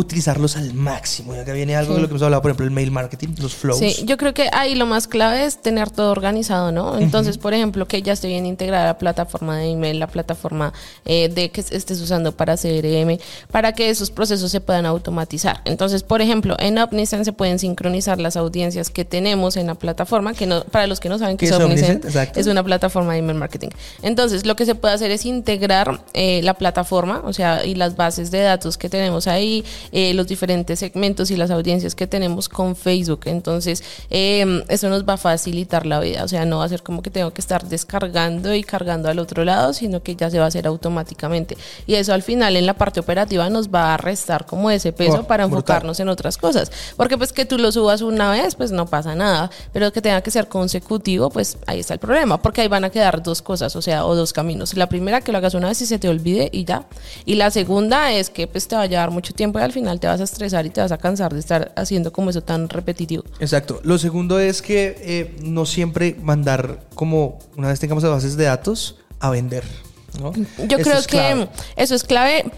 utilizarlos 0.00 0.56
al 0.56 0.74
máximo. 0.74 1.34
Y 1.34 1.38
acá 1.38 1.52
viene 1.52 1.76
algo 1.76 1.92
sí. 1.92 1.96
de 1.96 2.02
lo 2.02 2.08
que 2.08 2.12
hemos 2.12 2.22
hablado, 2.22 2.42
por 2.42 2.50
ejemplo, 2.50 2.66
el 2.66 2.72
mail 2.72 2.90
marketing, 2.90 3.28
los 3.38 3.54
flows. 3.54 3.78
Sí, 3.78 4.04
yo 4.04 4.16
creo 4.16 4.34
que 4.34 4.48
ahí 4.52 4.74
lo 4.74 4.86
más 4.86 5.06
clave 5.06 5.44
es 5.44 5.60
tener 5.60 5.90
todo 5.90 6.10
organizado, 6.10 6.72
¿no? 6.72 6.98
Entonces, 6.98 7.36
uh 7.36 7.38
-huh. 7.38 7.42
por 7.42 7.54
ejemplo, 7.54 7.86
que 7.86 8.02
ya 8.02 8.12
esté 8.12 8.28
bien 8.28 8.46
integrada 8.46 8.86
la 8.86 8.98
plataforma 8.98 9.58
de 9.58 9.70
email, 9.70 9.98
la 9.98 10.06
plataforma 10.06 10.72
eh, 11.04 11.28
de 11.28 11.50
que 11.50 11.60
estés 11.60 12.00
usando 12.00 12.32
para 12.32 12.56
CRM, 12.56 13.18
para 13.50 13.72
que 13.72 13.90
esos 13.90 14.10
procesos 14.10 14.50
se 14.50 14.60
puedan 14.60 14.86
automatizar. 14.86 15.60
Entonces, 15.64 16.02
por 16.02 16.20
ejemplo, 16.20 16.56
en 16.58 16.78
Omnisend 16.78 17.24
se 17.24 17.32
pueden 17.32 17.58
sincronizar 17.58 18.18
las 18.18 18.36
audiencias 18.36 18.90
que 18.90 19.04
tenemos 19.04 19.56
en 19.56 19.66
la 19.66 19.74
plataforma, 19.74 20.34
que 20.34 20.46
no, 20.46 20.64
para 20.64 20.86
los 20.86 21.00
que 21.00 21.08
no 21.08 21.18
saben 21.18 21.36
qué 21.36 21.46
es 21.46 21.52
Omnisend, 21.52 22.06
es 22.36 22.46
una 22.46 22.62
plataforma 22.62 23.12
de 23.12 23.18
email 23.18 23.38
marketing. 23.38 23.70
Entonces, 24.02 24.46
lo 24.46 24.56
que 24.56 24.66
se 24.66 24.74
puede 24.74 24.94
hacer 24.94 25.10
es 25.10 25.24
integrar 25.24 26.00
eh, 26.14 26.40
la 26.42 26.54
plataforma, 26.54 27.22
o 27.24 27.32
sea, 27.32 27.64
y 27.64 27.74
las 27.74 27.96
bases 27.96 28.30
de 28.30 28.40
datos 28.40 28.78
que 28.78 28.88
tenemos 28.88 29.26
ahí, 29.26 29.64
eh, 29.92 30.14
los 30.14 30.26
diferentes 30.26 30.78
segmentos 30.78 31.30
y 31.30 31.36
las 31.36 31.50
audiencias 31.50 31.94
que 31.94 32.06
tenemos 32.06 32.48
con 32.48 32.76
Facebook. 32.76 33.22
Entonces, 33.26 33.82
eh, 34.10 34.64
eso 34.68 34.88
nos 34.88 35.04
va 35.04 35.14
a 35.14 35.16
facilitar 35.16 35.86
la 35.86 36.00
vida. 36.00 36.24
O 36.24 36.28
sea, 36.28 36.44
no 36.44 36.58
va 36.58 36.64
a 36.64 36.68
ser 36.68 36.82
como 36.82 37.02
que 37.02 37.10
tengo 37.10 37.32
que 37.32 37.40
estar 37.40 37.66
descargando 37.68 38.54
y 38.54 38.62
cargando 38.62 39.08
al 39.08 39.18
otro 39.18 39.44
lado, 39.44 39.72
sino 39.72 40.02
que 40.02 40.16
ya 40.16 40.30
se 40.30 40.38
va 40.38 40.44
a 40.44 40.48
hacer 40.48 40.66
automáticamente. 40.66 41.56
Y 41.86 41.94
eso 41.94 42.12
al 42.12 42.22
final 42.22 42.56
en 42.56 42.66
la 42.66 42.74
parte 42.74 43.00
operativa 43.00 43.48
nos 43.50 43.68
va 43.68 43.94
a 43.94 43.96
restar 43.96 44.46
como 44.46 44.70
ese 44.70 44.92
peso 44.92 45.20
oh, 45.20 45.26
para 45.26 45.44
enfocarnos 45.44 45.98
brutal. 45.98 46.06
en 46.06 46.08
otras 46.10 46.38
cosas. 46.38 46.70
Porque 46.96 47.18
pues 47.18 47.32
que 47.32 47.44
tú 47.44 47.58
lo 47.58 47.72
subas 47.72 48.02
una 48.02 48.30
vez, 48.30 48.54
pues 48.54 48.72
no 48.72 48.86
pasa 48.86 49.14
nada. 49.14 49.50
Pero 49.72 49.92
que 49.92 50.00
tenga 50.00 50.20
que 50.20 50.30
ser 50.30 50.48
consecutivo, 50.48 51.30
pues 51.30 51.58
ahí 51.66 51.80
está 51.80 51.94
el 51.94 52.00
problema. 52.00 52.40
Porque 52.40 52.60
ahí 52.60 52.68
van 52.68 52.84
a 52.84 52.90
quedar 52.90 53.22
dos 53.22 53.42
cosas, 53.42 53.76
o 53.76 53.82
sea, 53.82 54.06
o 54.06 54.14
dos 54.14 54.32
caminos. 54.32 54.74
La 54.74 54.88
primera, 54.88 55.20
que 55.20 55.32
lo 55.32 55.38
hagas 55.38 55.54
una 55.54 55.68
vez 55.68 55.80
y 55.82 55.86
se 55.86 55.98
te 55.98 56.08
olvide 56.08 56.48
y 56.52 56.64
ya. 56.64 56.84
Y 57.24 57.34
la 57.34 57.50
segunda 57.50 58.12
es 58.12 58.30
que 58.30 58.46
pues 58.46 58.68
te 58.68 58.76
va 58.76 58.82
a 58.82 58.86
llevar 58.86 59.10
mucho 59.10 59.32
tiempo 59.32 59.58
y 59.58 59.62
al 59.70 59.74
final 59.74 60.00
te 60.00 60.06
vas 60.06 60.20
a 60.20 60.24
estresar 60.24 60.66
y 60.66 60.70
te 60.70 60.80
vas 60.80 60.92
a 60.92 60.98
cansar 60.98 61.32
de 61.32 61.40
estar 61.40 61.72
haciendo 61.76 62.12
como 62.12 62.30
eso 62.30 62.42
tan 62.42 62.68
repetitivo. 62.68 63.24
Exacto. 63.38 63.80
Lo 63.84 63.98
segundo 63.98 64.38
es 64.38 64.62
que 64.62 64.96
eh, 65.00 65.36
no 65.42 65.64
siempre 65.64 66.16
mandar 66.22 66.80
como 66.94 67.38
una 67.56 67.68
vez 67.68 67.78
tengamos 67.78 68.02
las 68.02 68.12
bases 68.12 68.36
de 68.36 68.44
datos 68.44 68.96
a 69.20 69.30
vender. 69.30 69.64
¿no? 70.20 70.32
Yo 70.66 70.78
eso 70.78 70.90
creo 70.90 71.02
que 71.04 71.48
eso 71.76 71.94
es 71.94 72.02
clave 72.02 72.50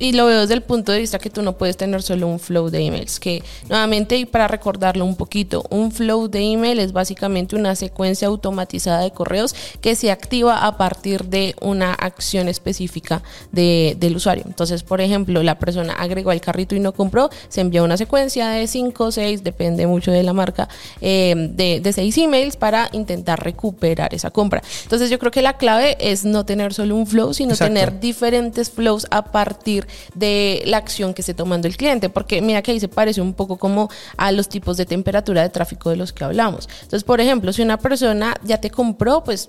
y 0.00 0.12
lo 0.12 0.26
veo 0.26 0.42
desde 0.42 0.54
el 0.54 0.62
punto 0.62 0.92
de 0.92 1.00
vista 1.00 1.18
que 1.18 1.28
tú 1.28 1.42
no 1.42 1.58
puedes 1.58 1.76
tener 1.76 2.02
solo 2.02 2.28
un 2.28 2.38
flow 2.38 2.70
de 2.70 2.86
emails, 2.86 3.18
que 3.18 3.42
nuevamente 3.68 4.16
y 4.16 4.26
para 4.26 4.46
recordarlo 4.46 5.04
un 5.04 5.16
poquito, 5.16 5.64
un 5.70 5.90
flow 5.90 6.28
de 6.28 6.38
email 6.52 6.78
es 6.78 6.92
básicamente 6.92 7.56
una 7.56 7.74
secuencia 7.74 8.28
automatizada 8.28 9.00
de 9.00 9.10
correos 9.10 9.56
que 9.80 9.96
se 9.96 10.12
activa 10.12 10.64
a 10.64 10.76
partir 10.76 11.24
de 11.24 11.56
una 11.60 11.94
acción 11.94 12.46
específica 12.46 13.24
de, 13.50 13.96
del 13.98 14.14
usuario. 14.14 14.44
Entonces, 14.46 14.84
por 14.84 15.00
ejemplo, 15.00 15.42
la 15.42 15.58
persona 15.58 15.94
agregó 15.94 16.30
al 16.30 16.40
carrito 16.40 16.76
y 16.76 16.80
no 16.80 16.92
compró, 16.92 17.28
se 17.48 17.60
envía 17.60 17.82
una 17.82 17.96
secuencia 17.96 18.50
de 18.50 18.68
5 18.68 19.04
o 19.04 19.10
6, 19.10 19.42
depende 19.42 19.88
mucho 19.88 20.12
de 20.12 20.22
la 20.22 20.32
marca, 20.32 20.68
eh, 21.00 21.34
de, 21.36 21.80
de 21.80 21.92
6 21.92 22.18
emails 22.18 22.56
para 22.56 22.88
intentar 22.92 23.42
recuperar 23.42 24.14
esa 24.14 24.30
compra. 24.30 24.62
Entonces, 24.84 25.10
yo 25.10 25.18
creo 25.18 25.32
que 25.32 25.42
la 25.42 25.56
clave 25.56 25.96
es 25.98 26.24
no 26.24 26.46
tener 26.46 26.72
solo 26.72 26.94
un 26.94 27.08
flow, 27.08 27.34
sino 27.34 27.54
Exacto. 27.54 27.74
tener 27.74 27.98
diferentes 27.98 28.70
flows 28.70 29.08
a 29.10 29.32
partir 29.32 29.87
de 30.14 30.62
la 30.66 30.78
acción 30.78 31.14
que 31.14 31.22
esté 31.22 31.34
tomando 31.34 31.68
el 31.68 31.76
cliente, 31.76 32.08
porque 32.08 32.40
mira 32.40 32.62
que 32.62 32.72
ahí 32.72 32.80
se 32.80 32.88
parece 32.88 33.20
un 33.20 33.34
poco 33.34 33.56
como 33.56 33.88
a 34.16 34.32
los 34.32 34.48
tipos 34.48 34.76
de 34.76 34.86
temperatura 34.86 35.42
de 35.42 35.48
tráfico 35.48 35.90
de 35.90 35.96
los 35.96 36.12
que 36.12 36.24
hablamos. 36.24 36.68
Entonces, 36.82 37.04
por 37.04 37.20
ejemplo, 37.20 37.52
si 37.52 37.62
una 37.62 37.78
persona 37.78 38.34
ya 38.42 38.60
te 38.60 38.70
compró, 38.70 39.24
pues 39.24 39.48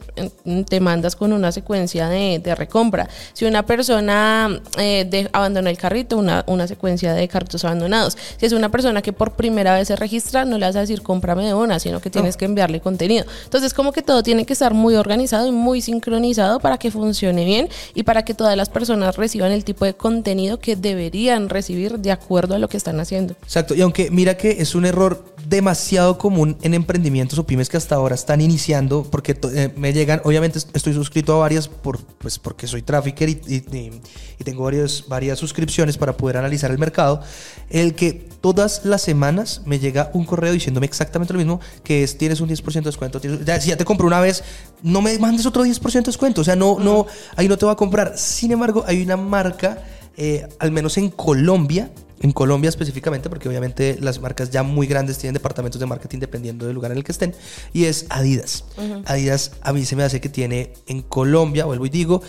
te 0.67 0.79
mandas 0.79 1.15
con 1.15 1.33
una 1.33 1.51
secuencia 1.51 2.09
de, 2.09 2.39
de 2.39 2.55
recompra. 2.55 3.09
Si 3.33 3.45
una 3.45 3.65
persona 3.65 4.61
eh, 4.77 5.05
de, 5.09 5.29
abandonó 5.33 5.69
el 5.69 5.77
carrito, 5.77 6.17
una, 6.17 6.43
una 6.47 6.67
secuencia 6.67 7.13
de 7.13 7.27
carritos 7.27 7.63
abandonados. 7.65 8.17
Si 8.37 8.45
es 8.45 8.53
una 8.53 8.69
persona 8.69 9.01
que 9.01 9.13
por 9.13 9.33
primera 9.33 9.75
vez 9.75 9.87
se 9.87 9.95
registra, 9.95 10.45
no 10.45 10.57
le 10.57 10.65
vas 10.65 10.75
a 10.75 10.81
decir 10.81 11.01
cómprame 11.01 11.45
de 11.45 11.53
una, 11.53 11.79
sino 11.79 11.99
que 11.99 12.09
tienes 12.09 12.37
que 12.37 12.45
enviarle 12.45 12.79
contenido. 12.79 13.25
Entonces, 13.43 13.73
como 13.73 13.91
que 13.91 14.01
todo 14.01 14.23
tiene 14.23 14.45
que 14.45 14.53
estar 14.53 14.73
muy 14.73 14.95
organizado 14.95 15.47
y 15.47 15.51
muy 15.51 15.81
sincronizado 15.81 16.59
para 16.59 16.77
que 16.77 16.91
funcione 16.91 17.45
bien 17.45 17.69
y 17.93 18.03
para 18.03 18.23
que 18.23 18.33
todas 18.33 18.55
las 18.55 18.69
personas 18.69 19.15
reciban 19.17 19.51
el 19.51 19.63
tipo 19.63 19.85
de 19.85 19.93
contenido 19.93 20.28
que 20.59 20.75
deberían 20.75 21.49
recibir 21.49 21.99
de 21.99 22.11
acuerdo 22.11 22.55
a 22.55 22.59
lo 22.59 22.67
que 22.69 22.77
están 22.77 22.99
haciendo. 22.99 23.33
Exacto, 23.43 23.73
y 23.75 23.81
aunque 23.81 24.11
mira 24.11 24.37
que 24.37 24.51
es 24.61 24.75
un 24.75 24.85
error 24.85 25.23
demasiado 25.47 26.17
común 26.19 26.57
en 26.61 26.73
emprendimientos 26.75 27.39
o 27.39 27.45
pymes 27.45 27.69
que 27.69 27.77
hasta 27.77 27.95
ahora 27.95 28.13
están 28.13 28.39
iniciando, 28.41 29.03
porque 29.09 29.35
eh, 29.55 29.73
me 29.75 29.93
llegan, 29.93 30.21
obviamente 30.23 30.59
estoy 30.73 30.93
suscrito 30.93 31.33
a 31.35 31.39
varias 31.39 31.67
por, 31.67 31.99
pues 31.99 32.37
porque 32.37 32.67
soy 32.67 32.81
trafficker 32.83 33.29
y, 33.29 33.41
y- 33.47 33.55
y- 33.77 34.01
y 34.39 34.43
tengo 34.43 34.63
varios, 34.63 35.05
varias 35.07 35.39
suscripciones 35.39 35.97
para 35.97 36.15
poder 36.15 36.37
analizar 36.37 36.69
el 36.71 36.77
mercado, 36.77 37.21
el 37.69 37.95
que 37.95 38.13
todas 38.13 38.85
las 38.85 39.01
semanas 39.01 39.63
me 39.65 39.79
llega 39.79 40.11
un 40.13 40.23
correo 40.25 40.53
diciéndome 40.53 40.85
exactamente 40.85 41.33
lo 41.33 41.39
mismo, 41.39 41.59
que 41.83 42.03
es 42.03 42.17
tienes 42.17 42.39
un 42.39 42.47
10% 42.47 42.85
de 42.85 42.89
descuento, 42.91 43.19
tienes- 43.19 43.43
ya, 43.43 43.59
si 43.59 43.69
ya 43.69 43.75
te 43.77 43.83
compré 43.85 44.05
una 44.07 44.21
vez, 44.21 44.43
no 44.83 45.01
me 45.01 45.17
mandes 45.19 45.45
otro 45.45 45.63
10% 45.63 46.05
de 46.05 46.11
descuento, 46.11 46.41
o 46.41 46.43
sea, 46.43 46.55
no, 46.55 46.77
no, 46.79 47.05
ahí 47.35 47.47
no 47.47 47.57
te 47.57 47.65
va 47.65 47.71
a 47.73 47.75
comprar. 47.75 48.17
Sin 48.17 48.51
embargo, 48.51 48.83
hay 48.87 49.01
una 49.01 49.17
marca, 49.17 49.83
eh, 50.17 50.47
al 50.59 50.71
menos 50.71 50.97
en 50.97 51.09
Colombia, 51.09 51.91
en 52.21 52.31
Colombia 52.31 52.69
específicamente, 52.69 53.29
porque 53.29 53.47
obviamente 53.47 53.97
las 54.01 54.19
marcas 54.19 54.49
ya 54.49 54.63
muy 54.63 54.87
grandes 54.87 55.17
tienen 55.17 55.33
departamentos 55.33 55.79
de 55.79 55.85
marketing 55.85 56.19
dependiendo 56.19 56.65
del 56.65 56.75
lugar 56.75 56.91
en 56.91 56.97
el 56.97 57.03
que 57.03 57.11
estén, 57.11 57.33
y 57.73 57.85
es 57.85 58.05
Adidas. 58.09 58.65
Adidas 59.05 59.51
a 59.61 59.73
mí 59.73 59.85
se 59.85 59.95
me 59.95 60.03
hace 60.03 60.19
que 60.19 60.29
tiene 60.29 60.73
en 60.87 61.01
Colombia, 61.01 61.65
vuelvo 61.65 61.85
y 61.85 61.89
digo, 61.89 62.21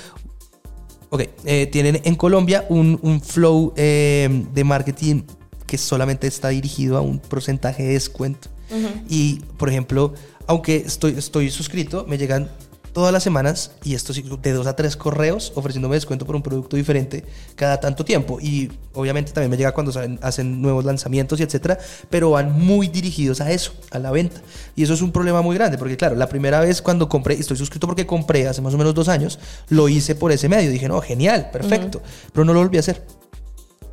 ok, 1.11 1.23
eh, 1.45 1.66
tienen 1.66 2.01
en 2.05 2.14
Colombia 2.14 2.66
un, 2.69 2.99
un 3.03 3.21
flow 3.21 3.73
eh, 3.77 4.45
de 4.53 4.64
marketing 4.64 5.23
que 5.66 5.79
solamente 5.79 6.27
está 6.27 6.49
dirigido 6.49 6.97
a 6.97 7.01
un 7.01 7.19
porcentaje 7.21 7.85
de 7.85 7.93
descuento. 7.93 8.49
Y, 9.09 9.40
por 9.57 9.69
ejemplo, 9.69 10.14
aunque 10.47 10.77
estoy, 10.77 11.14
estoy 11.19 11.51
suscrito, 11.51 12.07
me 12.09 12.19
llegan 12.19 12.49
todas 12.92 13.12
las 13.12 13.22
semanas 13.22 13.72
y 13.85 13.94
esto 13.94 14.12
de 14.12 14.53
dos 14.53 14.66
a 14.66 14.76
tres 14.76 14.96
correos 14.96 15.53
ofreciéndome 15.55 15.96
descuento 15.96 16.26
por 16.26 16.37
un 16.37 16.42
producto 16.42 16.76
diferente 16.76 17.24
cada 17.55 17.81
tanto 17.81 18.05
tiempo. 18.05 18.38
Y 18.40 18.70
obviamente 18.94 19.33
también 19.33 19.50
me 19.50 19.57
llega 19.57 19.72
cuando 19.72 19.92
saben- 19.92 20.18
hacen 20.22 20.61
nuevos 20.61 20.85
lanzamientos 20.85 21.40
y 21.40 21.42
etcétera, 21.42 21.79
pero 22.11 22.31
van 22.31 22.53
muy 22.53 22.88
dirigidos 22.88 23.40
a 23.40 23.50
eso, 23.50 23.72
a 23.90 23.98
la 23.98 24.11
venta. 24.11 24.40
Y 24.76 24.83
eso 24.83 24.94
es 24.94 25.03
un 25.03 25.12
problema 25.12 25.42
muy 25.42 25.57
grande 25.57 25.79
porque, 25.79 25.96
claro, 25.96 26.16
la 26.16 26.29
primera 26.29 26.61
vez 26.61 26.83
cuando 26.83 27.09
compré, 27.09 27.35
y 27.37 27.40
estoy 27.40 27.57
suscrito 27.57 27.87
porque 27.87 28.07
compré 28.07 28.46
hace 28.48 28.61
más 28.61 28.74
o 28.74 28.79
menos 28.79 28.94
dos 28.94 29.09
años, 29.09 29.38
lo 29.68 29.88
hice 29.88 30.14
por 30.14 30.33
ese 30.33 30.48
medio. 30.48 30.70
Dije, 30.70 30.88
no, 30.88 31.00
genial, 31.00 31.50
perfecto, 31.53 32.03
pero 32.33 32.44
no 32.44 32.53
lo 32.53 32.61
volví 32.61 32.76
a 32.76 32.81
hacer. 32.81 33.19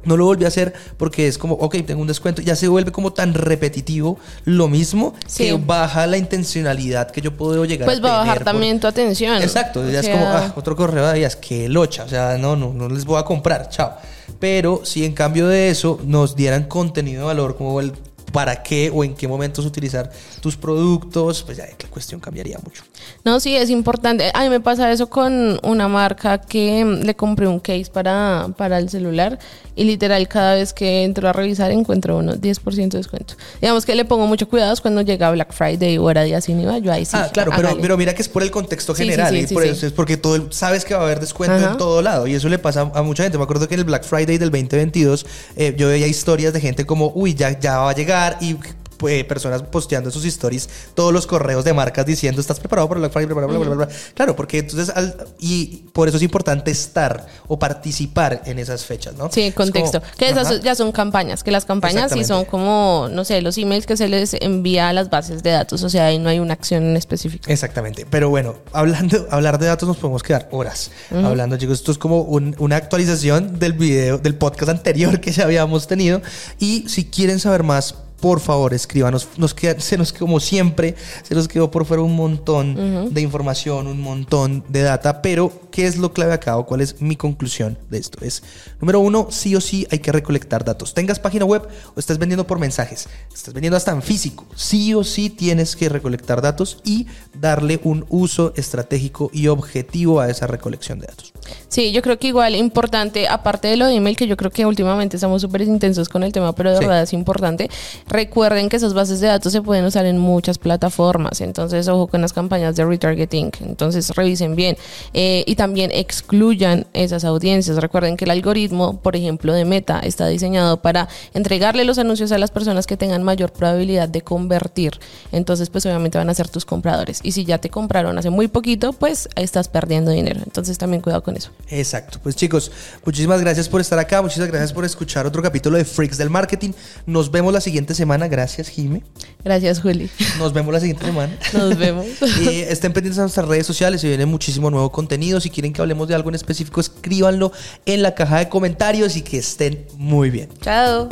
No 0.07 0.17
lo 0.17 0.25
volví 0.25 0.45
a 0.45 0.47
hacer 0.47 0.73
porque 0.97 1.27
es 1.27 1.37
como, 1.37 1.53
ok, 1.55 1.75
tengo 1.85 2.01
un 2.01 2.07
descuento. 2.07 2.41
Ya 2.41 2.55
se 2.55 2.67
vuelve 2.67 2.91
como 2.91 3.13
tan 3.13 3.33
repetitivo 3.35 4.17
lo 4.45 4.67
mismo 4.67 5.13
Sí. 5.27 5.43
que 5.43 5.53
baja 5.53 6.07
la 6.07 6.17
intencionalidad 6.17 7.11
que 7.11 7.21
yo 7.21 7.35
puedo 7.35 7.63
llegar 7.65 7.85
Pues 7.85 7.99
a 7.99 8.01
va 8.01 8.15
a 8.15 8.19
bajar 8.19 8.37
por- 8.39 8.45
también 8.45 8.79
tu 8.79 8.87
atención. 8.87 9.41
Exacto, 9.41 9.81
O 9.81 9.89
ya 9.89 9.99
es 9.99 10.09
como, 10.09 10.25
ah, 10.25 10.53
otro 10.55 10.75
correo 10.75 11.05
de 11.07 11.13
días, 11.19 11.35
que 11.35 11.69
locha, 11.69 12.05
o 12.05 12.09
sea, 12.09 12.37
no, 12.37 12.55
no, 12.55 12.73
no 12.73 12.89
les 12.89 13.05
voy 13.05 13.19
a 13.19 13.23
comprar, 13.23 13.69
chao. 13.69 13.93
Pero 14.39 14.81
si 14.85 15.03
en 15.05 15.13
cambio 15.13 15.47
de 15.47 15.69
eso 15.69 15.99
nos 16.05 16.35
dieran 16.35 16.63
contenido 16.63 17.21
de 17.21 17.25
valor, 17.27 17.57
como 17.57 17.79
el 17.79 17.93
para 18.31 18.61
qué 18.61 18.91
o 18.93 19.03
en 19.05 19.15
qué 19.15 19.27
momentos 19.27 19.65
utilizar 19.65 20.11
tus 20.41 20.57
productos, 20.57 21.43
pues 21.43 21.57
ya 21.57 21.65
la 21.65 21.89
cuestión 21.89 22.19
cambiaría 22.19 22.57
mucho. 22.63 22.83
No, 23.23 23.39
sí, 23.39 23.55
es 23.55 23.69
importante. 23.69 24.31
A 24.33 24.43
mí 24.43 24.49
me 24.49 24.59
pasa 24.59 24.91
eso 24.91 25.09
con 25.09 25.59
una 25.63 25.87
marca 25.87 26.39
que 26.39 26.83
mm, 26.85 27.03
le 27.05 27.15
compré 27.15 27.47
un 27.47 27.59
case 27.59 27.87
para, 27.91 28.47
para 28.57 28.77
el 28.77 28.89
celular 28.89 29.37
y 29.75 29.83
literal 29.83 30.27
cada 30.27 30.55
vez 30.55 30.73
que 30.73 31.03
entro 31.03 31.29
a 31.29 31.33
revisar 31.33 31.71
encuentro 31.71 32.17
uno 32.17 32.33
10% 32.35 32.89
de 32.89 32.97
descuento. 32.97 33.35
Digamos 33.61 33.85
que 33.85 33.95
le 33.95 34.05
pongo 34.05 34.25
mucho 34.27 34.47
cuidado 34.49 34.73
cuando 34.81 35.01
llega 35.01 35.29
Black 35.31 35.53
Friday 35.53 35.97
o 35.97 36.09
era 36.09 36.23
día 36.23 36.41
sin 36.41 36.59
IVA, 36.61 36.79
yo 36.79 36.91
ahí 36.91 37.05
sí. 37.05 37.15
ah, 37.15 37.29
claro, 37.31 37.51
pero, 37.81 37.97
mira 37.97 38.13
que 38.13 38.21
es 38.21 38.29
por 38.29 38.43
el 38.43 38.51
contexto 38.51 38.95
Sí, 38.95 39.03
sí, 39.03 39.09
general 39.09 39.33
sí, 39.33 39.45
y 39.49 39.53
por 39.53 39.63
eso 39.63 39.85
es 39.85 39.91
porque 39.93 40.17
todo 40.17 40.35
el- 40.35 40.51
sabes 40.51 40.83
que 40.85 40.93
va 40.93 41.01
a 41.01 41.03
haber 41.03 41.19
descuento 41.19 41.55
Ajá. 41.55 41.71
en 41.71 41.77
todo 41.77 42.01
lado 42.01 42.27
y 42.27 42.33
eso 42.33 42.49
le 42.49 42.57
pasa 42.59 42.91
a 42.93 43.01
mucha 43.03 43.23
gente. 43.23 43.37
Me 43.37 43.43
acuerdo 43.43 43.67
que 43.67 43.75
en 43.75 43.81
el 43.81 43.85
Black 43.85 44.03
Friday 44.03 44.37
del 44.37 44.49
2022 44.49 45.25
eh, 45.55 45.75
yo 45.77 45.89
veía 45.89 46.07
historias 46.07 46.53
de 46.53 46.59
gente 46.61 46.85
como, 46.85 47.11
uy, 47.13 47.35
ya, 47.35 47.59
ya 47.59 47.77
va 47.79 47.91
a 47.91 47.95
llegar 47.95 48.37
y 48.41 48.55
pues, 48.97 49.23
personas 49.25 49.61
posteando 49.63 50.09
en 50.09 50.13
sus 50.13 50.25
stories 50.25 50.69
todos 50.95 51.13
los 51.13 51.27
correos 51.27 51.63
de 51.63 51.73
marcas 51.73 52.05
diciendo, 52.05 52.41
¿estás 52.41 52.59
preparado 52.59 52.87
para 52.89 52.99
Black 52.99 53.11
Friday? 53.13 53.27
Bla, 53.27 53.35
bla, 53.35 53.45
bla, 53.47 53.57
bla, 53.57 53.75
bla, 53.75 53.85
bla". 53.85 53.95
Claro, 54.13 54.35
porque 54.35 54.59
entonces, 54.59 54.89
al- 54.95 55.15
y 55.39 55.83
por 55.93 56.07
eso 56.07 56.17
es 56.17 56.23
importante 56.23 56.71
estar 56.71 57.25
o 57.47 57.57
participar 57.59 58.41
en 58.45 58.59
esas 58.59 58.85
fechas, 58.85 59.15
¿no? 59.15 59.29
Sí, 59.31 59.41
Es 59.43 59.53
contexto. 59.53 60.01
como, 60.01 60.13
que 60.17 60.29
esas 60.29 60.47
ajá. 60.47 60.59
ya 60.61 60.75
son 60.75 60.91
campañas, 60.91 61.43
que 61.43 61.51
las 61.51 61.65
campañas 61.65 62.11
sí 62.11 62.23
son 62.23 62.45
como, 62.45 63.07
no 63.11 63.23
sé, 63.23 63.41
los 63.41 63.57
emails 63.57 63.85
que 63.85 63.97
se 63.97 64.07
les 64.07 64.33
envía 64.35 64.89
a 64.89 64.93
las 64.93 65.09
bases 65.09 65.43
de 65.43 65.51
datos, 65.51 65.83
o 65.83 65.89
sea, 65.89 66.07
ahí 66.07 66.19
no 66.19 66.29
hay 66.29 66.39
una 66.39 66.53
acción 66.53 66.83
en 66.83 66.97
específico. 66.97 67.49
Exactamente. 67.51 68.05
Pero 68.09 68.29
bueno, 68.29 68.55
hablando, 68.73 69.27
hablar 69.31 69.59
de 69.59 69.67
datos 69.67 69.87
nos 69.87 69.97
podemos 69.97 70.23
quedar 70.23 70.47
horas 70.51 70.91
hablando, 71.11 71.57
chicos. 71.57 71.79
Esto 71.79 71.91
es 71.91 71.97
como 71.97 72.21
un- 72.21 72.55
una 72.59 72.75
actualización 72.77 73.59
del 73.59 73.73
video, 73.73 74.17
del 74.17 74.35
podcast 74.35 74.69
anterior 74.69 75.19
que 75.19 75.31
ya 75.31 75.43
habíamos 75.43 75.87
tenido. 75.87 76.21
Y 76.59 76.87
si 76.89 77.05
quieren 77.05 77.39
saber 77.39 77.63
más, 77.63 77.95
por 78.19 78.39
favor, 78.39 78.73
escríbanos. 78.73 79.27
Nos 79.37 79.53
queda, 79.53 79.79
se 79.79 79.97
nos, 79.97 80.11
como 80.13 80.39
siempre, 80.39 80.95
se 81.23 81.35
nos 81.35 81.47
quedó 81.47 81.69
por 81.71 81.85
fuera 81.85 82.01
un 82.03 82.15
montón 82.15 83.13
de 83.13 83.21
información, 83.21 83.87
un 83.87 84.01
montón 84.01 84.63
de 84.69 84.81
data. 84.81 85.21
Pero, 85.21 85.51
¿qué 85.71 85.85
es 85.85 85.97
lo 85.97 86.13
clave 86.13 86.33
acá 86.33 86.57
o 86.57 86.65
cuál 86.65 86.81
es 86.81 87.01
mi 87.01 87.15
conclusión 87.15 87.77
de 87.89 87.97
esto? 87.99 88.23
Es, 88.25 88.43
número 88.81 88.99
uno, 88.99 89.27
sí 89.29 89.55
o 89.55 89.61
sí 89.61 89.87
hay 89.91 89.99
que 89.99 90.11
recolectar 90.11 90.63
datos. 90.63 90.93
Tengas 90.93 91.19
página 91.19 91.45
web 91.45 91.67
o 91.95 91.99
estés 91.99 92.17
vendiendo 92.17 92.47
por 92.47 92.59
mensajes, 92.59 93.07
estás 93.33 93.53
vendiendo 93.53 93.77
hasta 93.77 93.91
en 93.91 94.01
físico. 94.01 94.45
Sí 94.55 94.93
o 94.93 95.03
sí 95.03 95.29
tienes 95.29 95.75
que 95.75 95.89
recolectar 95.89 96.41
datos 96.41 96.79
y 96.83 97.07
darle 97.39 97.79
un 97.83 98.05
uso 98.09 98.53
estratégico 98.55 99.29
y 99.33 99.47
objetivo 99.47 100.19
a 100.19 100.29
esa 100.29 100.47
recolección 100.47 100.99
de 100.99 101.07
datos. 101.07 101.33
Sí, 101.69 101.91
yo 101.91 102.01
creo 102.01 102.17
que 102.19 102.27
igual 102.27 102.55
importante, 102.55 103.27
aparte 103.27 103.67
de 103.67 103.77
lo 103.77 103.85
de 103.85 103.95
email, 103.95 104.17
que 104.17 104.27
yo 104.27 104.35
creo 104.35 104.51
que 104.51 104.65
últimamente 104.65 105.17
estamos 105.17 105.41
súper 105.41 105.61
intensos 105.61 106.09
con 106.09 106.23
el 106.23 106.31
tema, 106.31 106.53
pero 106.53 106.71
de 106.71 106.77
Sí. 106.77 106.83
verdad 106.85 107.03
es 107.03 107.13
importante, 107.13 107.69
recuerden 108.07 108.69
que 108.69 108.77
esas 108.77 108.93
bases 108.93 109.19
de 109.19 109.27
datos 109.27 109.51
se 109.51 109.61
pueden 109.61 109.85
usar 109.85 110.05
en 110.05 110.17
muchas 110.17 110.57
plataformas, 110.57 111.41
entonces 111.41 111.87
ojo 111.87 112.07
con 112.07 112.21
las 112.21 112.33
campañas 112.33 112.75
de 112.75 112.85
retargeting, 112.85 113.51
entonces 113.61 114.09
revisen 114.15 114.55
bien 114.55 114.77
eh, 115.13 115.43
y 115.45 115.55
también 115.55 115.91
excluyan 115.93 116.87
esas 116.93 117.23
audiencias. 117.23 117.77
Recuerden 117.77 118.17
que 118.17 118.25
el 118.25 118.31
algoritmo, 118.31 118.99
por 118.99 119.15
ejemplo, 119.15 119.53
de 119.53 119.65
Meta 119.65 119.99
está 119.99 120.27
diseñado 120.27 120.81
para 120.81 121.07
entregarle 121.33 121.83
los 121.85 121.97
anuncios 121.97 122.31
a 122.31 122.37
las 122.37 122.51
personas 122.51 122.87
que 122.87 122.97
tengan 122.97 123.23
mayor 123.23 123.51
probabilidad 123.51 124.09
de 124.09 124.21
convertir, 124.21 124.99
entonces 125.31 125.69
pues 125.69 125.85
obviamente 125.85 126.17
van 126.17 126.29
a 126.29 126.33
ser 126.33 126.49
tus 126.49 126.65
compradores 126.65 127.19
y 127.23 127.31
si 127.31 127.45
ya 127.45 127.57
te 127.57 127.69
compraron 127.69 128.17
hace 128.17 128.29
muy 128.29 128.47
poquito, 128.47 128.93
pues 128.93 129.29
estás 129.35 129.67
perdiendo 129.67 130.11
dinero, 130.11 130.41
entonces 130.45 130.77
también 130.77 131.01
cuidado 131.01 131.23
con 131.23 131.35
eso. 131.35 131.51
Exacto. 131.69 132.19
Pues 132.21 132.35
chicos, 132.35 132.71
muchísimas 133.05 133.41
gracias 133.41 133.67
por 133.67 133.81
estar 133.81 133.99
acá, 133.99 134.21
muchísimas 134.21 134.49
gracias 134.49 134.73
por 134.73 134.85
escuchar 134.85 135.25
otro 135.25 135.41
capítulo 135.41 135.77
de 135.77 135.85
Freaks 135.85 136.17
del 136.17 136.29
Marketing. 136.29 136.71
Nos 137.05 137.31
vemos 137.31 137.53
la 137.53 137.61
siguiente 137.61 137.93
semana. 137.97 138.27
Gracias, 138.27 138.69
Jime. 138.69 139.03
Gracias, 139.43 139.81
Juli. 139.81 140.09
Nos 140.37 140.53
vemos 140.53 140.73
la 140.73 140.79
siguiente 140.79 141.05
semana. 141.05 141.37
Nos 141.53 141.77
vemos. 141.77 142.05
Y 142.41 142.47
estén 142.69 142.93
pendientes 142.93 143.19
a 143.19 143.23
nuestras 143.23 143.47
redes 143.47 143.67
sociales, 143.67 144.01
se 144.01 144.07
viene 144.07 144.25
muchísimo 144.25 144.69
nuevo 144.71 144.91
contenido. 144.91 145.41
Si 145.41 145.49
quieren 145.49 145.73
que 145.73 145.81
hablemos 145.81 146.07
de 146.07 146.15
algo 146.15 146.29
en 146.29 146.35
específico, 146.35 146.79
escríbanlo 146.79 147.51
en 147.85 148.01
la 148.01 148.15
caja 148.15 148.39
de 148.39 148.49
comentarios 148.49 149.17
y 149.17 149.21
que 149.21 149.37
estén 149.39 149.85
muy 149.97 150.29
bien. 150.29 150.49
Chao. 150.61 151.09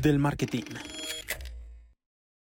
del 0.00 0.18
marketing. 0.18 0.99